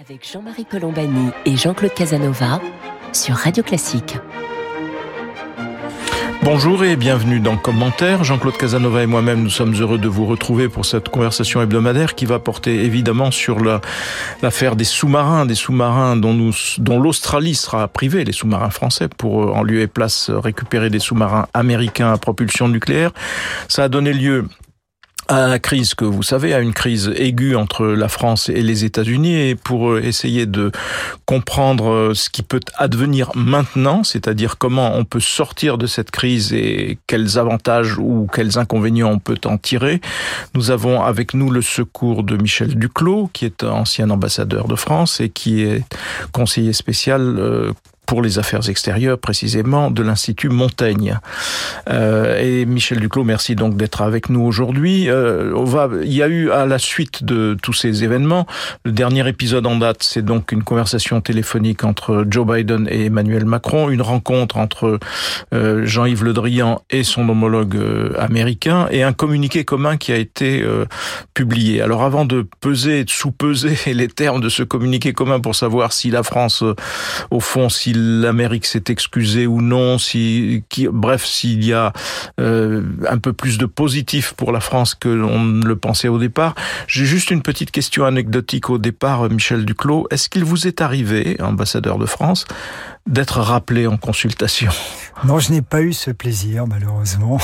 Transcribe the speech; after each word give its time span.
avec 0.00 0.26
Jean-Marie 0.26 0.64
Colombani 0.64 1.30
et 1.44 1.56
Jean-Claude 1.56 1.92
Casanova 1.92 2.60
sur 3.12 3.34
Radio 3.34 3.62
Classique. 3.62 4.16
Bonjour 6.42 6.84
et 6.84 6.96
bienvenue 6.96 7.38
dans 7.38 7.58
Commentaire. 7.58 8.24
Jean-Claude 8.24 8.56
Casanova 8.56 9.02
et 9.02 9.06
moi-même, 9.06 9.42
nous 9.42 9.50
sommes 9.50 9.74
heureux 9.74 9.98
de 9.98 10.08
vous 10.08 10.24
retrouver 10.24 10.70
pour 10.70 10.86
cette 10.86 11.10
conversation 11.10 11.60
hebdomadaire 11.60 12.14
qui 12.14 12.24
va 12.24 12.38
porter 12.38 12.82
évidemment 12.82 13.30
sur 13.30 13.58
l'affaire 14.42 14.74
des 14.74 14.84
sous-marins, 14.84 15.44
des 15.44 15.54
sous-marins 15.54 16.16
dont 16.16 17.00
l'Australie 17.00 17.54
sera 17.54 17.86
privée, 17.86 18.24
les 18.24 18.32
sous-marins 18.32 18.70
français, 18.70 19.08
pour 19.08 19.42
euh, 19.42 19.52
en 19.52 19.62
lieu 19.62 19.82
et 19.82 19.86
place 19.86 20.30
récupérer 20.30 20.88
des 20.88 21.00
sous-marins 21.00 21.46
américains 21.52 22.12
à 22.12 22.16
propulsion 22.16 22.68
nucléaire. 22.68 23.10
Ça 23.68 23.84
a 23.84 23.88
donné 23.88 24.14
lieu 24.14 24.46
à 25.30 25.46
la 25.46 25.60
crise 25.60 25.94
que 25.94 26.04
vous 26.04 26.24
savez, 26.24 26.54
à 26.54 26.58
une 26.58 26.74
crise 26.74 27.12
aiguë 27.16 27.54
entre 27.54 27.86
la 27.86 28.08
France 28.08 28.48
et 28.48 28.62
les 28.62 28.84
États-Unis, 28.84 29.50
et 29.50 29.54
pour 29.54 29.92
euh, 29.92 30.02
essayer 30.02 30.44
de 30.44 30.72
comprendre 31.24 31.92
euh, 31.92 32.14
ce 32.14 32.30
qui 32.30 32.42
peut 32.42 32.58
advenir 32.76 33.30
maintenant, 33.36 34.02
c'est-à-dire 34.02 34.58
comment 34.58 34.96
on 34.96 35.04
peut 35.04 35.20
sortir 35.20 35.78
de 35.78 35.86
cette 35.86 36.10
crise 36.10 36.52
et 36.52 36.98
quels 37.06 37.38
avantages 37.38 37.96
ou 37.96 38.26
quels 38.32 38.58
inconvénients 38.58 39.12
on 39.12 39.18
peut 39.20 39.38
en 39.44 39.56
tirer, 39.56 40.00
nous 40.54 40.72
avons 40.72 41.00
avec 41.00 41.32
nous 41.32 41.50
le 41.50 41.62
secours 41.62 42.24
de 42.24 42.36
Michel 42.36 42.74
Duclos, 42.74 43.30
qui 43.32 43.44
est 43.44 43.62
ancien 43.62 44.10
ambassadeur 44.10 44.66
de 44.66 44.74
France 44.74 45.20
et 45.20 45.28
qui 45.28 45.62
est 45.62 45.84
conseiller 46.32 46.72
spécial 46.72 47.36
euh, 47.38 47.72
pour 48.10 48.22
les 48.22 48.40
affaires 48.40 48.68
extérieures 48.68 49.20
précisément 49.20 49.88
de 49.88 50.02
l'Institut 50.02 50.48
Montaigne. 50.48 51.20
Euh, 51.88 52.40
et 52.40 52.66
Michel 52.66 52.98
Duclos, 52.98 53.22
merci 53.22 53.54
donc 53.54 53.76
d'être 53.76 54.02
avec 54.02 54.30
nous 54.30 54.40
aujourd'hui. 54.40 55.08
Euh, 55.08 55.54
il 56.02 56.12
y 56.12 56.20
a 56.20 56.26
eu 56.26 56.50
à 56.50 56.66
la 56.66 56.80
suite 56.80 57.22
de 57.22 57.56
tous 57.62 57.72
ces 57.72 58.02
événements, 58.02 58.48
le 58.84 58.90
dernier 58.90 59.28
épisode 59.28 59.64
en 59.64 59.76
date, 59.76 60.02
c'est 60.02 60.24
donc 60.24 60.50
une 60.50 60.64
conversation 60.64 61.20
téléphonique 61.20 61.84
entre 61.84 62.26
Joe 62.28 62.44
Biden 62.44 62.88
et 62.90 63.04
Emmanuel 63.04 63.44
Macron, 63.44 63.90
une 63.90 64.02
rencontre 64.02 64.56
entre 64.56 64.98
euh, 65.54 65.86
Jean-Yves 65.86 66.24
Le 66.24 66.32
Drian 66.32 66.82
et 66.90 67.04
son 67.04 67.28
homologue 67.28 67.78
américain, 68.18 68.88
et 68.90 69.04
un 69.04 69.12
communiqué 69.12 69.64
commun 69.64 69.96
qui 69.96 70.10
a 70.10 70.16
été 70.16 70.64
publié. 71.32 71.80
Alors 71.80 72.02
avant 72.02 72.24
de 72.24 72.44
peser, 72.58 73.04
de 73.04 73.10
sous-peser 73.10 73.78
les 73.94 74.08
termes 74.08 74.40
de 74.40 74.48
ce 74.48 74.64
communiqué 74.64 75.12
commun 75.12 75.38
pour 75.38 75.54
savoir 75.54 75.92
si 75.92 76.10
la 76.10 76.24
France, 76.24 76.64
au 77.30 77.38
fond, 77.38 77.68
s'il 77.68 77.99
l'Amérique 78.00 78.66
s'est 78.66 78.84
excusée 78.88 79.46
ou 79.46 79.60
non, 79.60 79.98
si, 79.98 80.64
bref, 80.92 81.24
s'il 81.24 81.64
y 81.64 81.72
a 81.72 81.92
euh, 82.40 82.82
un 83.08 83.18
peu 83.18 83.32
plus 83.32 83.58
de 83.58 83.66
positif 83.66 84.32
pour 84.32 84.52
la 84.52 84.60
France 84.60 84.94
que 84.94 85.08
l'on 85.08 85.40
ne 85.40 85.66
le 85.66 85.76
pensait 85.76 86.08
au 86.08 86.18
départ. 86.18 86.54
J'ai 86.86 87.06
juste 87.06 87.30
une 87.30 87.42
petite 87.42 87.70
question 87.70 88.04
anecdotique 88.04 88.70
au 88.70 88.78
départ, 88.78 89.28
Michel 89.30 89.64
Duclos. 89.64 90.06
Est-ce 90.10 90.28
qu'il 90.28 90.44
vous 90.44 90.66
est 90.66 90.80
arrivé, 90.80 91.36
ambassadeur 91.40 91.98
de 91.98 92.06
France, 92.06 92.46
d'être 93.06 93.40
rappelé 93.40 93.86
en 93.86 93.96
consultation? 93.96 94.70
Non, 95.24 95.38
je 95.38 95.52
n'ai 95.52 95.62
pas 95.62 95.82
eu 95.82 95.92
ce 95.92 96.10
plaisir, 96.10 96.66
malheureusement. 96.66 97.38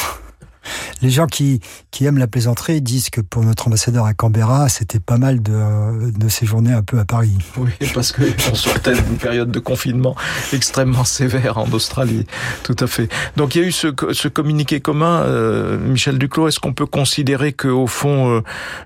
Les 1.03 1.11
gens 1.11 1.27
qui, 1.27 1.61
aiment 2.01 2.19
la 2.19 2.27
plaisanterie 2.27 2.83
disent 2.83 3.11
que 3.11 3.21
pour 3.21 3.43
notre 3.43 3.69
ambassadeur 3.69 4.05
à 4.05 4.15
Canberra, 4.15 4.69
c'était 4.69 5.01
pas 5.01 5.19
mal 5.19 5.43
de, 5.43 6.29
séjourner 6.29 6.73
un 6.73 6.83
peu 6.83 6.99
à 6.99 7.05
Paris. 7.05 7.39
Oui, 7.57 7.71
parce 7.95 8.13
qu'on 8.13 8.55
sortait 8.55 8.95
d'une 8.95 9.17
période 9.17 9.51
de 9.51 9.59
confinement 9.59 10.15
extrêmement 10.53 11.05
sévère 11.05 11.59
en 11.59 11.71
Australie. 11.71 12.27
Tout 12.63 12.77
à 12.81 12.87
fait. 12.87 13.09
Donc 13.37 13.55
il 13.55 13.63
y 13.63 13.65
a 13.65 13.67
eu 13.69 13.73
ce, 13.73 13.89
communiqué 14.29 14.81
commun, 14.81 15.23
euh, 15.23 15.79
Michel 15.79 16.19
Duclos. 16.19 16.49
Est-ce 16.49 16.61
qu'on 16.61 16.73
peut 16.73 16.87
considérer 16.87 17.53
que 17.53 17.69
au 17.69 17.87
fond, 17.87 18.31
euh, 18.31 18.41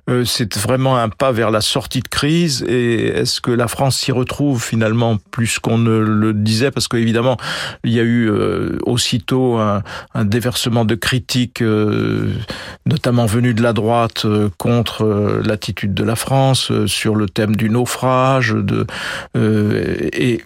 euh, 0.09 0.25
c'est 0.25 0.57
vraiment 0.57 0.97
un 0.97 1.09
pas 1.09 1.33
vers 1.33 1.51
la 1.51 1.61
sortie 1.61 2.01
de 2.01 2.09
crise? 2.09 2.65
Et 2.69 3.09
est-ce 3.09 3.41
que 3.41 3.51
la 3.51 3.69
France 3.69 3.97
s'y 3.97 4.13
retrouve 4.13 4.63
finalement 4.63 5.17
plus 5.31 5.59
qu'on 5.59 5.79
ne 5.79 5.99
le 5.99 6.33
disait? 6.33 6.71
Parce 6.71 6.89
qu'évidemment, 6.89 7.37
il 7.85 7.93
y 7.93 8.01
a 8.01 8.05
eu 8.05 8.31
aussitôt 8.85 9.59
un 9.59 10.25
déversement 10.25 10.85
de 10.85 10.95
critiques 10.95 11.63
euh, 11.71 12.35
notamment 12.87 13.27
venu 13.27 13.55
de 13.55 13.63
la 13.63 13.73
droite 13.73 14.25
euh, 14.25 14.51
contre 14.59 15.05
euh, 15.05 15.43
l'attitude 15.45 15.95
de 15.95 16.05
la 16.05 16.17
France 16.17 16.73
sur 16.87 17.15
le 17.15 17.29
thème 17.29 17.57
du 17.57 17.71
naufrage 17.71 18.57
et 19.35 20.43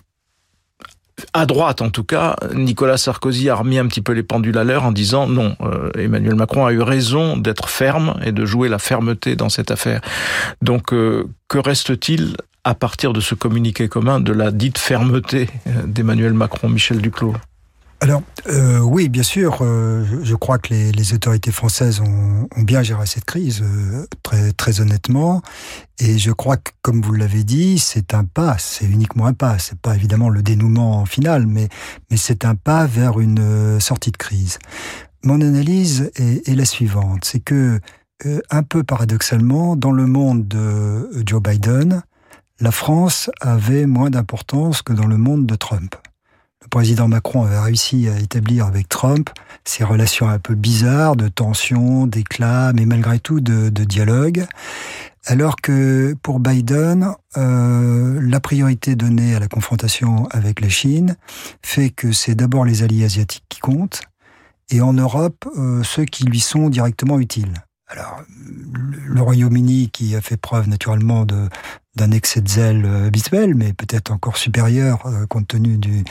à 1.33 1.47
droite 1.47 1.81
en 1.81 1.91
tout 1.91 2.05
cas, 2.05 2.37
Nicolas 2.55 2.97
Sarkozy 2.97 3.49
a 3.49 3.55
remis 3.55 3.79
un 3.79 3.87
petit 3.87 4.03
peu 4.03 4.13
les 4.13 4.23
pendules 4.23 4.59
à 4.59 4.65
l'heure 4.65 4.85
en 4.85 4.93
disant 4.93 5.29
non, 5.29 5.57
Emmanuel 5.97 6.35
Macron 6.35 6.67
a 6.67 6.73
eu 6.73 6.81
raison 6.81 7.37
d'être 7.37 7.69
ferme 7.69 8.19
et 8.25 8.33
de 8.33 8.45
jouer 8.45 8.69
la 8.69 8.79
fermeté 8.79 9.37
dans 9.37 9.49
cette 9.49 9.71
affaire. 9.71 10.01
Donc 10.61 10.87
que 10.87 11.59
reste-t-il 11.59 12.37
à 12.65 12.75
partir 12.75 13.13
de 13.13 13.21
ce 13.21 13.37
communiqué 13.37 13.89
commun 13.89 14.21
de 14.21 14.33
la 14.33 14.51
dite 14.51 14.79
fermeté 14.79 15.49
d'Emmanuel 15.87 16.35
Macron, 16.35 16.69
Michel 16.69 17.01
Duclos? 17.01 17.35
Alors 18.05 18.21
euh, 18.49 18.81
oui, 18.81 19.09
bien 19.09 19.23
sûr, 19.23 19.61
euh, 19.63 20.05
je 20.23 20.35
crois 20.35 20.59
que 20.59 20.75
les, 20.75 20.93
les 20.93 21.15
autorités 21.15 21.51
françaises 21.51 22.03
ont, 22.03 22.47
ont, 22.55 22.63
bien 22.63 22.83
géré 22.83 23.07
cette 23.07 23.25
crise, 23.25 23.63
euh, 23.63 24.05
très, 24.23 24.53
très 24.53 24.83
honnêtement, 24.83 25.41
et 25.99 26.19
je 26.19 26.31
crois 26.31 26.59
que, 26.59 26.71
comme 26.83 27.01
vous 27.01 27.15
l'avez 27.15 27.45
dit, 27.45 27.79
c'est 27.79 28.13
un 28.13 28.25
pas, 28.25 28.57
c'est 28.59 28.85
uniquement 28.85 29.25
un 29.25 29.33
pas, 29.33 29.59
c'est 29.59 29.79
pas 29.79 29.95
évidemment 29.95 30.29
le 30.29 30.43
dénouement 30.43 31.07
final, 31.07 31.47
mais, 31.47 31.71
mais 32.11 32.19
c'est 32.19 32.45
un 32.45 32.55
pas 32.55 32.85
vers 32.85 33.21
une 33.21 33.41
euh, 33.41 33.81
sortie 33.81 34.11
de 34.11 34.19
crise. 34.19 34.59
Mon 35.23 35.41
analyse 35.41 36.11
est, 36.17 36.47
est 36.47 36.55
la 36.55 36.67
suivante, 36.67 37.25
c'est 37.25 37.41
que, 37.41 37.81
euh, 38.27 38.41
un 38.51 38.65
peu 38.65 38.85
paradoxalement, 38.85 39.77
dans 39.77 39.93
le 39.93 40.05
monde 40.05 40.47
de 40.47 41.09
Joe 41.25 41.41
Biden, 41.43 42.03
la 42.61 42.71
France 42.71 43.31
avait 43.41 43.87
moins 43.87 44.11
d'importance 44.11 44.83
que 44.83 44.93
dans 44.93 45.07
le 45.07 45.17
monde 45.17 45.47
de 45.47 45.55
Trump 45.55 45.95
le 46.65 46.69
président 46.69 47.09
Macron 47.09 47.45
avait 47.45 47.61
réussi 47.61 48.09
à 48.09 48.19
établir 48.19 48.65
avec 48.65 48.89
Trump 48.89 49.29
ces 49.65 49.85
relations 49.85 50.29
un 50.29 50.39
peu 50.39 50.55
bizarres 50.55 51.15
de 51.15 51.29
tension, 51.29 52.07
d'éclat, 52.07 52.73
mais 52.75 52.87
malgré 52.87 53.19
tout 53.19 53.41
de, 53.41 53.69
de, 53.69 53.85
dialogue. 53.85 54.47
Alors 55.27 55.57
que 55.57 56.15
pour 56.23 56.41
Biden, 56.41 57.13
euh, 57.37 58.19
la 58.23 58.41
priorité 58.41 58.97
donnée 58.97 59.35
à 59.35 59.41
la 59.41 59.49
confrontation 59.49 60.27
avec 60.31 60.61
la 60.61 60.69
Chine 60.69 61.17
fait 61.63 61.91
que 61.91 62.13
c'est 62.13 62.35
d'abord 62.35 62.65
les 62.65 62.83
alliés 62.83 63.05
asiatiques 63.05 63.45
qui 63.49 63.61
comptent, 63.61 64.03
et 64.71 64.81
en 64.81 64.95
Europe, 64.95 65.47
euh, 65.59 65.83
ceux 65.83 66.07
qui 66.07 66.25
lui 66.25 66.41
sont 66.41 66.71
directement 66.71 67.19
utiles. 67.21 67.53
Alors, 67.95 68.23
le 69.07 69.23
Royaume-Uni, 69.23 69.89
qui 69.93 70.17
a 70.17 70.21
fait 70.21 70.37
preuve 70.37 70.69
naturellement 70.69 71.25
d'un 71.25 72.11
excès 72.11 72.41
de 72.41 72.49
zèle 72.49 72.85
habituel, 73.07 73.55
mais 73.55 73.73
peut-être 73.73 74.11
encore 74.11 74.37
supérieur 74.37 75.07
euh, 75.07 75.27
compte 75.27 75.47
tenu 75.47 75.79
du, 75.79 76.03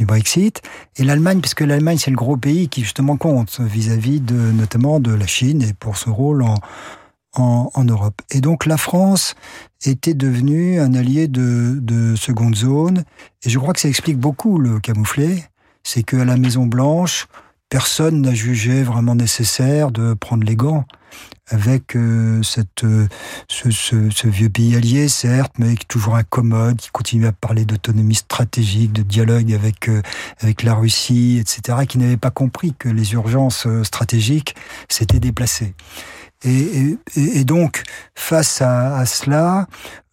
Brexit, 0.00 0.60
et 0.96 1.04
l'Allemagne, 1.04 1.40
puisque 1.40 1.60
l'Allemagne 1.60 1.98
c'est 1.98 2.10
le 2.10 2.16
gros 2.16 2.36
pays 2.36 2.68
qui 2.68 2.82
justement 2.82 3.16
compte 3.16 3.60
vis-à-vis 3.60 4.20
de 4.20 4.34
notamment 4.34 4.98
de 4.98 5.12
la 5.12 5.26
Chine 5.26 5.62
et 5.62 5.74
pour 5.74 5.98
son 5.98 6.14
rôle 6.14 6.42
en, 6.42 7.84
Europe. 7.84 8.22
Et 8.30 8.40
donc 8.40 8.66
la 8.66 8.78
France 8.78 9.34
était 9.84 10.14
devenue 10.14 10.80
un 10.80 10.94
allié 10.94 11.28
de, 11.28 11.78
de 11.80 12.16
seconde 12.16 12.56
zone, 12.56 13.04
et 13.44 13.50
je 13.50 13.58
crois 13.58 13.74
que 13.74 13.80
ça 13.80 13.88
explique 13.88 14.18
beaucoup 14.18 14.58
le 14.58 14.80
camouflet, 14.80 15.44
c'est 15.84 16.02
qu'à 16.02 16.24
la 16.24 16.36
Maison 16.36 16.66
Blanche, 16.66 17.28
personne 17.68 18.22
n'a 18.22 18.34
jugé 18.34 18.82
vraiment 18.82 19.14
nécessaire 19.14 19.92
de 19.92 20.14
prendre 20.14 20.44
les 20.44 20.56
gants 20.56 20.86
avec 21.50 21.96
euh, 21.96 22.42
cette, 22.42 22.84
euh, 22.84 23.08
ce, 23.48 24.26
vieux 24.28 24.48
pays 24.48 24.76
allié, 24.76 25.08
certes, 25.08 25.52
mais 25.58 25.74
toujours 25.88 26.14
incommode, 26.16 26.76
qui 26.76 26.90
continue 26.90 27.26
à 27.26 27.32
parler 27.32 27.64
d'autonomie 27.64 28.14
stratégique, 28.14 28.92
de 28.92 29.02
dialogue 29.02 29.52
avec, 29.52 29.88
euh, 29.88 30.02
avec 30.40 30.62
la 30.62 30.74
Russie, 30.74 31.38
etc., 31.40 31.78
qui 31.88 31.98
n'avait 31.98 32.16
pas 32.16 32.30
compris 32.30 32.74
que 32.78 32.88
les 32.88 33.12
urgences 33.12 33.66
stratégiques 33.82 34.54
s'étaient 34.88 35.20
déplacées. 35.20 35.74
Et, 36.42 37.44
donc, 37.44 37.82
face 38.14 38.62
à, 38.62 39.04
cela, 39.04 39.66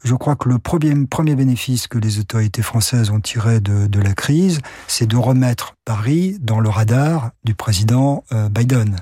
je 0.03 0.13
crois 0.13 0.35
que 0.35 0.49
le 0.49 0.59
premier, 0.59 0.93
premier 1.05 1.35
bénéfice 1.35 1.87
que 1.87 1.97
les 1.97 2.19
autorités 2.19 2.61
françaises 2.61 3.11
ont 3.11 3.21
tiré 3.21 3.61
de, 3.61 3.99
la 4.01 4.13
crise, 4.13 4.59
c'est 4.87 5.07
de 5.07 5.15
remettre 5.15 5.75
Paris 5.85 6.37
dans 6.41 6.59
le 6.59 6.67
radar 6.67 7.31
du 7.45 7.55
président 7.55 8.25
Biden. 8.51 8.97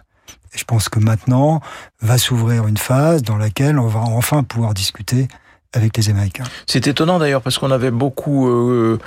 Et 0.56 0.58
je 0.58 0.64
pense 0.64 0.90
que 0.90 1.00
maintenant 1.00 1.62
va 2.02 2.18
s'ouvrir 2.18 2.68
une 2.68 2.78
phase 2.78 3.22
dans 3.22 3.38
laquelle 3.38 3.78
on 3.78 3.88
va 3.88 4.00
enfin 4.00 4.44
pouvoir 4.44 4.74
discuter 4.74 5.28
avec 5.74 5.98
les 5.98 6.10
Américains. 6.10 6.46
C'est 6.66 6.88
étonnant 6.88 7.20
d'ailleurs 7.20 7.42
parce 7.42 7.58
qu'on 7.58 7.72
avait 7.72 7.92
beaucoup 7.92 8.48
euh, 8.48 8.98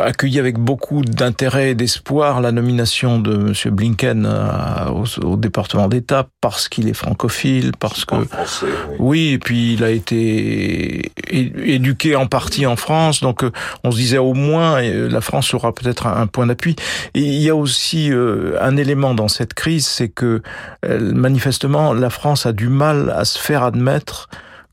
accueilli 0.00 0.38
avec 0.38 0.58
beaucoup 0.58 1.02
d'intérêt 1.02 1.70
et 1.70 1.74
d'espoir 1.74 2.40
la 2.40 2.52
nomination 2.52 3.18
de 3.18 3.48
M. 3.48 3.74
Blinken 3.74 4.26
à, 4.26 4.92
au, 4.92 5.04
au, 5.24 5.36
département 5.36 5.88
d'État 5.88 6.28
parce 6.40 6.68
qu'il 6.68 6.88
est 6.88 6.94
francophile, 6.94 7.72
parce 7.78 8.04
que 8.04 8.24
français, 8.24 8.66
oui. 8.90 8.96
oui, 9.00 9.28
et 9.30 9.38
puis 9.38 9.74
il 9.74 9.82
a 9.82 9.90
été 9.90 11.10
éduqué 11.28 12.14
en 12.14 12.26
partie 12.26 12.64
en 12.66 12.76
France, 12.76 13.20
donc 13.20 13.42
euh, 13.42 13.50
on 13.82 13.90
se 13.90 13.96
disait 13.96 14.18
au 14.18 14.34
moins 14.34 14.80
euh, 14.80 15.08
la 15.08 15.20
France 15.20 15.52
aura 15.52 15.74
peut-être 15.74 16.06
un, 16.06 16.26
point 16.28 16.46
d'appui. 16.46 16.76
Et 17.14 17.20
il 17.20 17.42
y 17.42 17.50
a 17.50 17.56
aussi 17.56 18.12
euh, 18.12 18.56
un 18.60 18.76
élément 18.76 19.14
dans 19.14 19.28
cette 19.28 19.54
crise, 19.54 19.86
c'est 19.86 20.08
que 20.08 20.42
manifestement 20.88 21.92
la 21.92 22.10
France 22.10 22.46
a 22.46 22.52
du 22.52 22.68
mal 22.68 23.12
à 23.16 23.24
se 23.24 23.38
faire 23.38 23.62
admettre 23.62 24.28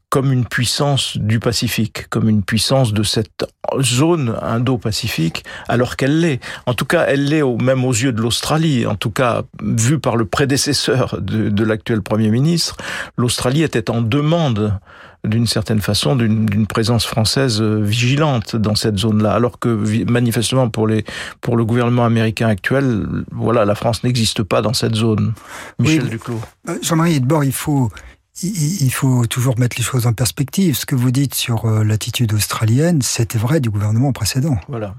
comme 0.09 0.31
une 0.31 0.45
puissance 0.45 1.17
du 1.17 1.39
Pacifique, 1.39 2.09
comme 2.09 2.29
une 2.29 2.43
puissance 2.43 2.93
de 2.93 3.03
cette 3.03 3.45
zone 3.79 4.35
indo-pacifique, 4.41 5.43
alors 5.67 5.95
qu'elle 5.95 6.19
l'est. 6.19 6.39
En 6.65 6.73
tout 6.73 6.85
cas, 6.85 7.05
elle 7.07 7.25
l'est 7.25 7.43
même 7.43 7.85
aux 7.85 7.93
yeux 7.93 8.11
de 8.11 8.21
l'Australie. 8.21 8.87
En 8.87 8.95
tout 8.95 9.11
cas, 9.11 9.43
vu 9.61 9.99
par 9.99 10.15
le 10.15 10.25
prédécesseur 10.25 11.21
de, 11.21 11.49
de 11.49 11.63
l'actuel 11.63 12.01
Premier 12.01 12.29
ministre, 12.29 12.75
l'Australie 13.17 13.61
était 13.61 13.91
en 13.91 14.01
demande 14.01 14.79
d'une 15.25 15.47
certaine 15.47 15.81
façon 15.81 16.15
d'une 16.15 16.65
présence 16.65 17.05
française 17.05 17.61
euh, 17.61 17.81
vigilante 17.81 18.55
dans 18.55 18.75
cette 18.75 18.97
zone-là, 18.97 19.33
alors 19.33 19.59
que 19.59 19.67
manifestement 20.09 20.69
pour 20.69 20.87
les 20.87 21.03
pour 21.41 21.57
le 21.57 21.65
gouvernement 21.65 22.05
américain 22.05 22.47
actuel, 22.47 23.05
voilà, 23.31 23.65
la 23.65 23.75
France 23.75 24.03
n'existe 24.05 24.43
pas 24.43 24.61
dans 24.61 24.73
cette 24.73 24.95
zone. 24.95 25.33
Michel 25.77 26.07
Duclos. 26.07 26.39
Euh, 26.69 26.77
Jean-Marie 26.81 27.15
Edbord, 27.15 27.43
il 27.43 27.51
faut 27.51 27.89
il 28.41 28.91
faut 28.91 29.25
toujours 29.25 29.57
mettre 29.59 29.77
les 29.77 29.83
choses 29.83 30.07
en 30.07 30.13
perspective. 30.13 30.75
Ce 30.75 30.85
que 30.85 30.95
vous 30.95 31.11
dites 31.11 31.35
sur 31.35 31.65
euh, 31.65 31.83
l'attitude 31.83 32.33
australienne, 32.33 33.01
c'était 33.01 33.37
vrai 33.37 33.59
du 33.59 33.69
gouvernement 33.69 34.13
précédent. 34.13 34.57
Voilà. 34.67 34.95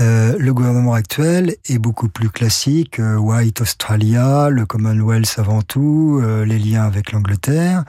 Euh, 0.00 0.36
le 0.38 0.54
gouvernement 0.54 0.94
actuel 0.94 1.56
est 1.68 1.78
beaucoup 1.78 2.08
plus 2.08 2.30
classique. 2.30 2.98
Euh, 2.98 3.16
White 3.16 3.60
Australia, 3.60 4.48
le 4.50 4.66
Commonwealth 4.66 5.34
avant 5.38 5.62
tout, 5.62 6.20
euh, 6.22 6.44
les 6.44 6.58
liens 6.58 6.84
avec 6.84 7.12
l'Angleterre, 7.12 7.84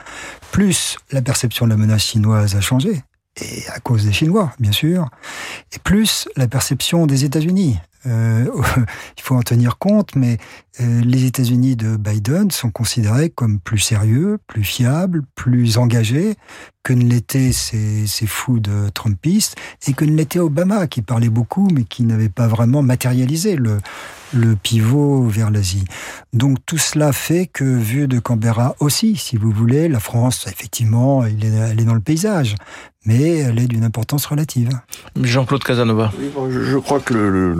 plus 0.50 0.98
la 1.10 1.22
perception 1.22 1.66
de 1.66 1.70
la 1.70 1.76
menace 1.76 2.04
chinoise 2.04 2.54
a 2.56 2.60
changé 2.60 3.02
et 3.40 3.66
à 3.68 3.80
cause 3.80 4.04
des 4.04 4.12
Chinois, 4.12 4.52
bien 4.58 4.72
sûr, 4.72 5.08
et 5.72 5.78
plus 5.78 6.28
la 6.36 6.48
perception 6.48 7.06
des 7.06 7.24
États-Unis. 7.24 7.78
Euh, 8.06 8.46
il 9.16 9.22
faut 9.22 9.34
en 9.34 9.42
tenir 9.42 9.78
compte, 9.78 10.16
mais 10.16 10.38
euh, 10.80 11.00
les 11.02 11.24
États-Unis 11.24 11.76
de 11.76 11.96
Biden 11.96 12.50
sont 12.50 12.70
considérés 12.70 13.30
comme 13.30 13.60
plus 13.60 13.78
sérieux, 13.78 14.38
plus 14.46 14.64
fiables, 14.64 15.22
plus 15.34 15.78
engagés 15.78 16.34
que 16.82 16.92
ne 16.92 17.04
l'étaient 17.04 17.52
ces, 17.52 18.06
ces 18.06 18.26
fous 18.26 18.58
de 18.58 18.88
Trumpistes 18.88 19.56
et 19.86 19.92
que 19.92 20.04
ne 20.04 20.16
l'était 20.16 20.40
Obama, 20.40 20.86
qui 20.88 21.02
parlait 21.02 21.28
beaucoup, 21.28 21.68
mais 21.72 21.84
qui 21.84 22.02
n'avait 22.02 22.28
pas 22.28 22.48
vraiment 22.48 22.82
matérialisé 22.82 23.54
le, 23.54 23.78
le 24.32 24.56
pivot 24.56 25.22
vers 25.28 25.50
l'Asie. 25.50 25.84
Donc 26.32 26.58
tout 26.66 26.78
cela 26.78 27.12
fait 27.12 27.46
que, 27.46 27.64
vu 27.64 28.08
de 28.08 28.18
Canberra 28.18 28.74
aussi, 28.80 29.16
si 29.16 29.36
vous 29.36 29.52
voulez, 29.52 29.88
la 29.88 30.00
France, 30.00 30.46
effectivement, 30.48 31.24
elle 31.24 31.44
est, 31.44 31.54
elle 31.54 31.80
est 31.80 31.84
dans 31.84 31.94
le 31.94 32.00
paysage, 32.00 32.56
mais 33.04 33.38
elle 33.38 33.58
est 33.58 33.66
d'une 33.66 33.84
importance 33.84 34.26
relative. 34.26 34.70
Jean-Claude 35.20 35.64
Casanova. 35.64 36.12
je 36.50 36.78
crois 36.78 37.00
que 37.00 37.14
le, 37.14 37.30
le, 37.30 37.54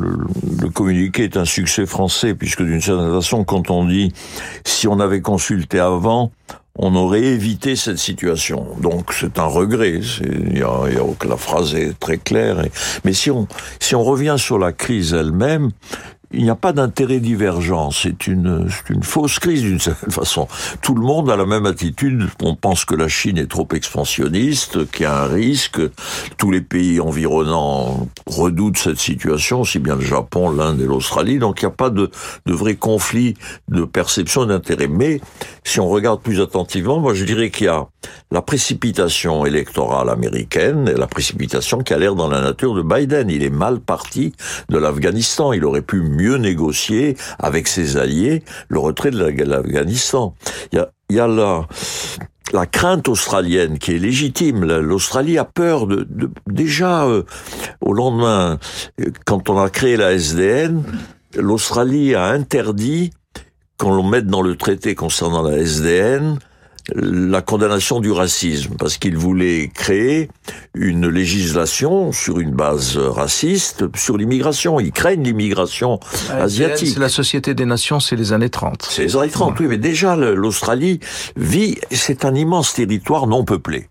le, 0.61 0.71
communiqué 0.71 1.25
est 1.25 1.37
un 1.37 1.45
succès 1.45 1.87
français, 1.87 2.35
puisque 2.35 2.63
d'une 2.63 2.81
certaine 2.81 3.13
façon, 3.13 3.45
quand 3.45 3.71
on 3.71 3.87
dit 3.87 4.13
si 4.65 4.87
on 4.87 5.01
avait 5.01 5.21
consulté 5.21 5.81
avant, 5.81 6.33
on 6.77 6.95
aurait 6.95 7.23
évité 7.23 7.77
cette 7.77 7.99
situation. 7.99 8.67
Donc 8.81 9.13
c'est 9.13 9.39
un 9.39 9.47
regret. 9.47 10.01
Il 10.23 10.59
y 10.59 10.63
a, 10.63 10.85
la 11.29 11.37
phrase 11.37 11.75
est 11.75 11.99
très 11.99 12.19
claire. 12.19 12.65
mais 13.05 13.13
si 13.13 13.31
on 13.31 13.47
si 13.81 13.95
on 13.95 14.03
revient 14.03 14.37
sur 14.39 14.59
la 14.59 14.73
crise 14.73 15.13
elle-même, 15.13 15.71
il 16.33 16.45
n'y 16.45 16.51
a 16.51 16.55
pas 16.55 16.73
d'intérêt 16.73 17.21
divergent. 17.21 17.91
C'est 17.91 18.27
une, 18.27 18.69
une 18.89 19.03
fausse 19.03 19.39
crise 19.39 19.63
d'une 19.63 19.81
certaine 19.81 20.11
façon. 20.11 20.49
Tout 20.81 20.95
le 20.95 21.03
monde 21.03 21.31
a 21.31 21.37
la 21.37 21.47
même 21.47 21.67
attitude. 21.67 22.29
On 22.43 22.55
pense 22.55 22.85
que 22.85 22.95
la 22.95 23.09
Chine 23.09 23.39
est 23.39 23.51
trop 23.51 23.69
expansionniste, 23.75 24.91
qu'il 24.91 25.03
y 25.03 25.07
a 25.07 25.23
un 25.23 25.27
risque. 25.27 25.81
Tous 26.39 26.51
les 26.51 26.61
pays 26.61 27.01
environnants 27.01 28.09
redoutent 28.27 28.79
cette 28.79 28.99
situation, 28.99 29.61
aussi 29.61 29.79
bien 29.79 29.97
le 29.97 30.03
Japon, 30.03 30.51
l'Inde 30.51 30.81
et 30.81 30.87
l'Australie. 30.87 31.39
Donc 31.39 31.61
il 31.61 31.67
n'y 31.67 31.73
a 31.73 31.77
pas 31.77 31.91
de, 31.91 32.11
de 32.47 32.53
vrai 32.53 32.75
conflit 32.77 33.35
de 33.69 33.85
perception 33.85 34.47
d'intérêt. 34.47 34.89
Mais 34.89 35.21
si 35.65 35.81
on 35.81 35.89
regarde 35.89 36.23
plus 36.23 36.41
attentivement, 36.41 36.99
moi 36.99 37.15
je 37.15 37.25
dirais 37.25 37.51
qu'il 37.51 37.67
y 37.67 37.69
a 37.69 37.87
la 38.31 38.43
précipitation 38.43 39.45
électorale 39.47 40.09
américaine 40.09 40.89
et 40.89 40.99
la 40.99 41.07
précipitation 41.07 41.79
qui 41.79 41.95
a 41.95 41.99
l'air 41.99 42.15
dans 42.15 42.29
la 42.29 42.41
nature 42.41 42.75
de 42.75 42.83
Biden. 42.83 43.31
Il 43.31 43.43
est 43.43 43.51
mal 43.51 43.81
parti 43.81 44.33
de 44.69 44.79
l'Afghanistan. 44.79 45.53
Il 45.53 45.65
aurait 45.65 45.83
pu 45.83 46.01
mieux 46.01 46.22
négocier 46.31 47.17
avec 47.39 47.69
ses 47.69 47.97
alliés 47.97 48.43
le 48.69 48.79
retrait 48.79 49.11
de 49.11 49.45
l'Afghanistan. 49.45 50.35
Il 50.73 50.85
y 51.11 51.19
a, 51.19 51.29
la, 51.29 52.67
crainte 52.67 53.09
australienne 53.09 53.79
qui 53.79 53.93
est 53.93 53.99
légitime. 53.99 54.65
L'Australie 54.65 55.39
a 55.39 55.45
peur 55.45 55.87
de, 55.87 56.07
déjà 56.47 57.05
euh, 57.05 57.23
au 57.81 57.93
lendemain, 57.93 58.59
quand 59.27 59.49
on 59.49 59.59
a 59.59 59.71
créé 59.71 59.97
la 59.97 60.13
SDN, 60.13 60.83
l'Australie 61.37 62.15
a 62.15 62.27
interdit 62.27 63.13
qu'on 63.79 63.97
le 63.97 64.09
mette 64.09 64.27
dans 64.27 64.43
le 64.43 64.57
traité 64.57 64.95
concernant 64.95 65.43
la 65.43 65.59
SDN 65.59 66.39
la 66.95 67.43
condamnation 67.43 68.01
du 68.01 68.11
racisme, 68.11 68.75
parce 68.79 68.97
qu'il 68.97 69.17
voulait 69.17 69.71
créer 69.73 70.29
une 70.75 71.09
législation 71.09 72.13
sur 72.13 72.41
une 72.41 72.53
base 72.53 72.97
raciste 72.97 73.85
sur 73.97 74.17
l'immigration. 74.17 74.81
Ils 74.81 74.93
craignent 74.93 75.23
l'immigration 75.23 76.01
asiatique. 76.31 76.89
C'est 76.95 77.01
la 77.01 77.09
Société 77.09 77.55
des 77.55 77.67
Nations, 77.67 78.01
c'est 78.01 78.17
les 78.17 78.33
années 78.33 78.51
30. 78.51 78.87
C'est 78.89 79.05
les 79.05 79.17
années 79.17 79.31
30, 79.31 79.61
oui, 79.61 79.67
mais 79.69 79.79
déjà 79.79 80.17
l'Australie 80.17 81.01
vit, 81.37 81.79
c'est 81.91 82.25
un 82.25 82.35
immense 82.35 82.75
territoire 82.75 83.27
non 83.27 83.45
peuplé 83.45 83.89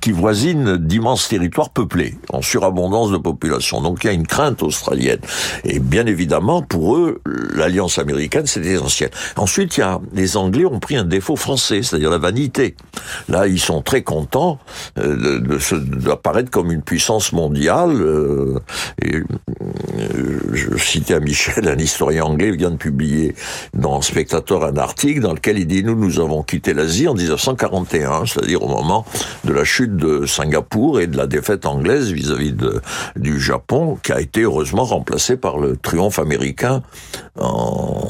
qui 0.00 0.12
voisine 0.12 0.76
d'immenses 0.76 1.28
territoires 1.28 1.70
peuplés, 1.70 2.18
en 2.30 2.42
surabondance 2.42 3.10
de 3.10 3.16
population. 3.16 3.80
Donc 3.80 4.04
il 4.04 4.08
y 4.08 4.10
a 4.10 4.12
une 4.12 4.26
crainte 4.26 4.62
australienne. 4.62 5.20
Et 5.64 5.78
bien 5.78 6.06
évidemment, 6.06 6.62
pour 6.62 6.96
eux, 6.96 7.20
l'alliance 7.54 7.98
américaine, 7.98 8.46
c'est 8.46 8.64
essentiel. 8.64 9.10
Ensuite, 9.36 9.76
il 9.76 9.80
y 9.80 9.82
a, 9.82 10.00
les 10.12 10.36
Anglais 10.36 10.66
ont 10.66 10.80
pris 10.80 10.96
un 10.96 11.04
défaut 11.04 11.36
français, 11.36 11.82
c'est-à-dire 11.82 12.10
la 12.10 12.18
vanité. 12.18 12.76
Là, 13.28 13.46
ils 13.46 13.60
sont 13.60 13.82
très 13.82 14.02
contents 14.02 14.58
euh, 14.98 15.40
d'apparaître 15.70 16.50
comme 16.50 16.70
une 16.70 16.82
puissance 16.82 17.32
mondiale. 17.32 17.92
Euh, 17.92 18.58
et, 19.02 19.16
euh, 19.16 19.24
je 20.52 20.76
citais 20.76 21.14
à 21.14 21.20
Michel, 21.20 21.68
un 21.68 21.78
historien 21.78 22.24
anglais, 22.24 22.50
vient 22.50 22.70
de 22.70 22.76
publier 22.76 23.34
dans 23.74 24.00
Spectateur 24.02 24.64
un 24.64 24.76
article 24.76 25.20
dans 25.20 25.32
lequel 25.32 25.58
il 25.58 25.66
dit, 25.66 25.82
nous, 25.82 25.94
nous 25.94 26.20
avons 26.20 26.42
quitté 26.42 26.74
l'Asie 26.74 27.08
en 27.08 27.14
1941, 27.14 28.26
c'est-à-dire 28.26 28.62
au 28.62 28.68
moment 28.68 29.04
de 29.46 29.52
la 29.52 29.64
chute 29.64 29.96
de 29.96 30.26
Singapour 30.26 31.00
et 31.00 31.06
de 31.06 31.16
la 31.16 31.26
défaite 31.26 31.64
anglaise 31.64 32.12
vis-à-vis 32.12 32.54
du 33.16 33.40
Japon, 33.40 33.96
qui 34.02 34.12
a 34.12 34.20
été 34.20 34.42
heureusement 34.42 34.84
remplacé 34.84 35.36
par 35.36 35.58
le 35.58 35.76
triomphe 35.76 36.18
américain. 36.18 36.82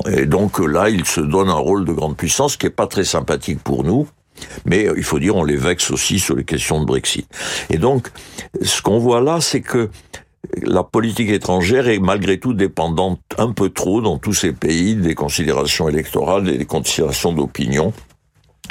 Et 0.09 0.27
donc 0.27 0.59
là, 0.59 0.89
il 0.89 1.05
se 1.05 1.21
donne 1.21 1.49
un 1.49 1.55
rôle 1.55 1.85
de 1.85 1.93
grande 1.93 2.17
puissance 2.17 2.57
qui 2.57 2.67
est 2.67 2.71
pas 2.71 2.87
très 2.87 3.05
sympathique 3.05 3.61
pour 3.63 3.85
nous. 3.85 4.09
Mais 4.65 4.89
il 4.97 5.05
faut 5.05 5.19
dire, 5.19 5.37
on 5.37 5.45
les 5.45 5.57
vexe 5.57 5.91
aussi 5.91 6.19
sur 6.19 6.37
les 6.37 6.45
questions 6.45 6.81
de 6.81 6.87
Brexit. 6.87 7.27
Et 7.71 7.79
donc, 7.79 8.09
ce 8.61 8.83
qu'on 8.83 8.99
voit 8.99 9.21
là, 9.21 9.41
c'est 9.41 9.63
que 9.63 9.89
la 10.63 10.85
politique 10.85 11.31
étrangère 11.31 11.89
est 11.89 11.99
malgré 11.99 12.39
tout 12.39 12.55
dépendante 12.55 13.21
un 13.39 13.53
peu 13.53 13.71
trop 13.71 14.01
dans 14.01 14.19
tous 14.19 14.35
ces 14.35 14.53
pays 14.53 14.95
des 14.95 15.15
considérations 15.15 15.89
électorales 15.89 16.49
et 16.49 16.59
des 16.59 16.65
considérations 16.67 17.33
d'opinion 17.33 17.93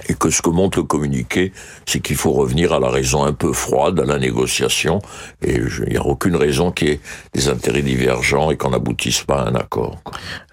et 0.07 0.13
que 0.13 0.29
ce 0.29 0.41
que 0.41 0.49
montre 0.49 0.79
le 0.79 0.83
communiqué, 0.83 1.51
c'est 1.85 1.99
qu'il 1.99 2.15
faut 2.15 2.31
revenir 2.31 2.73
à 2.73 2.79
la 2.79 2.89
raison 2.89 3.23
un 3.23 3.33
peu 3.33 3.53
froide, 3.53 3.99
à 3.99 4.05
la 4.05 4.19
négociation, 4.19 4.99
et 5.41 5.55
il 5.55 5.89
n'y 5.89 5.97
a 5.97 6.05
aucune 6.05 6.35
raison 6.35 6.71
qu'il 6.71 6.87
y 6.87 6.91
ait 6.91 6.99
des 7.33 7.49
intérêts 7.49 7.81
divergents 7.81 8.51
et 8.51 8.57
qu'on 8.57 8.71
n'aboutisse 8.71 9.23
pas 9.23 9.41
à 9.41 9.49
un 9.49 9.55
accord. 9.55 10.01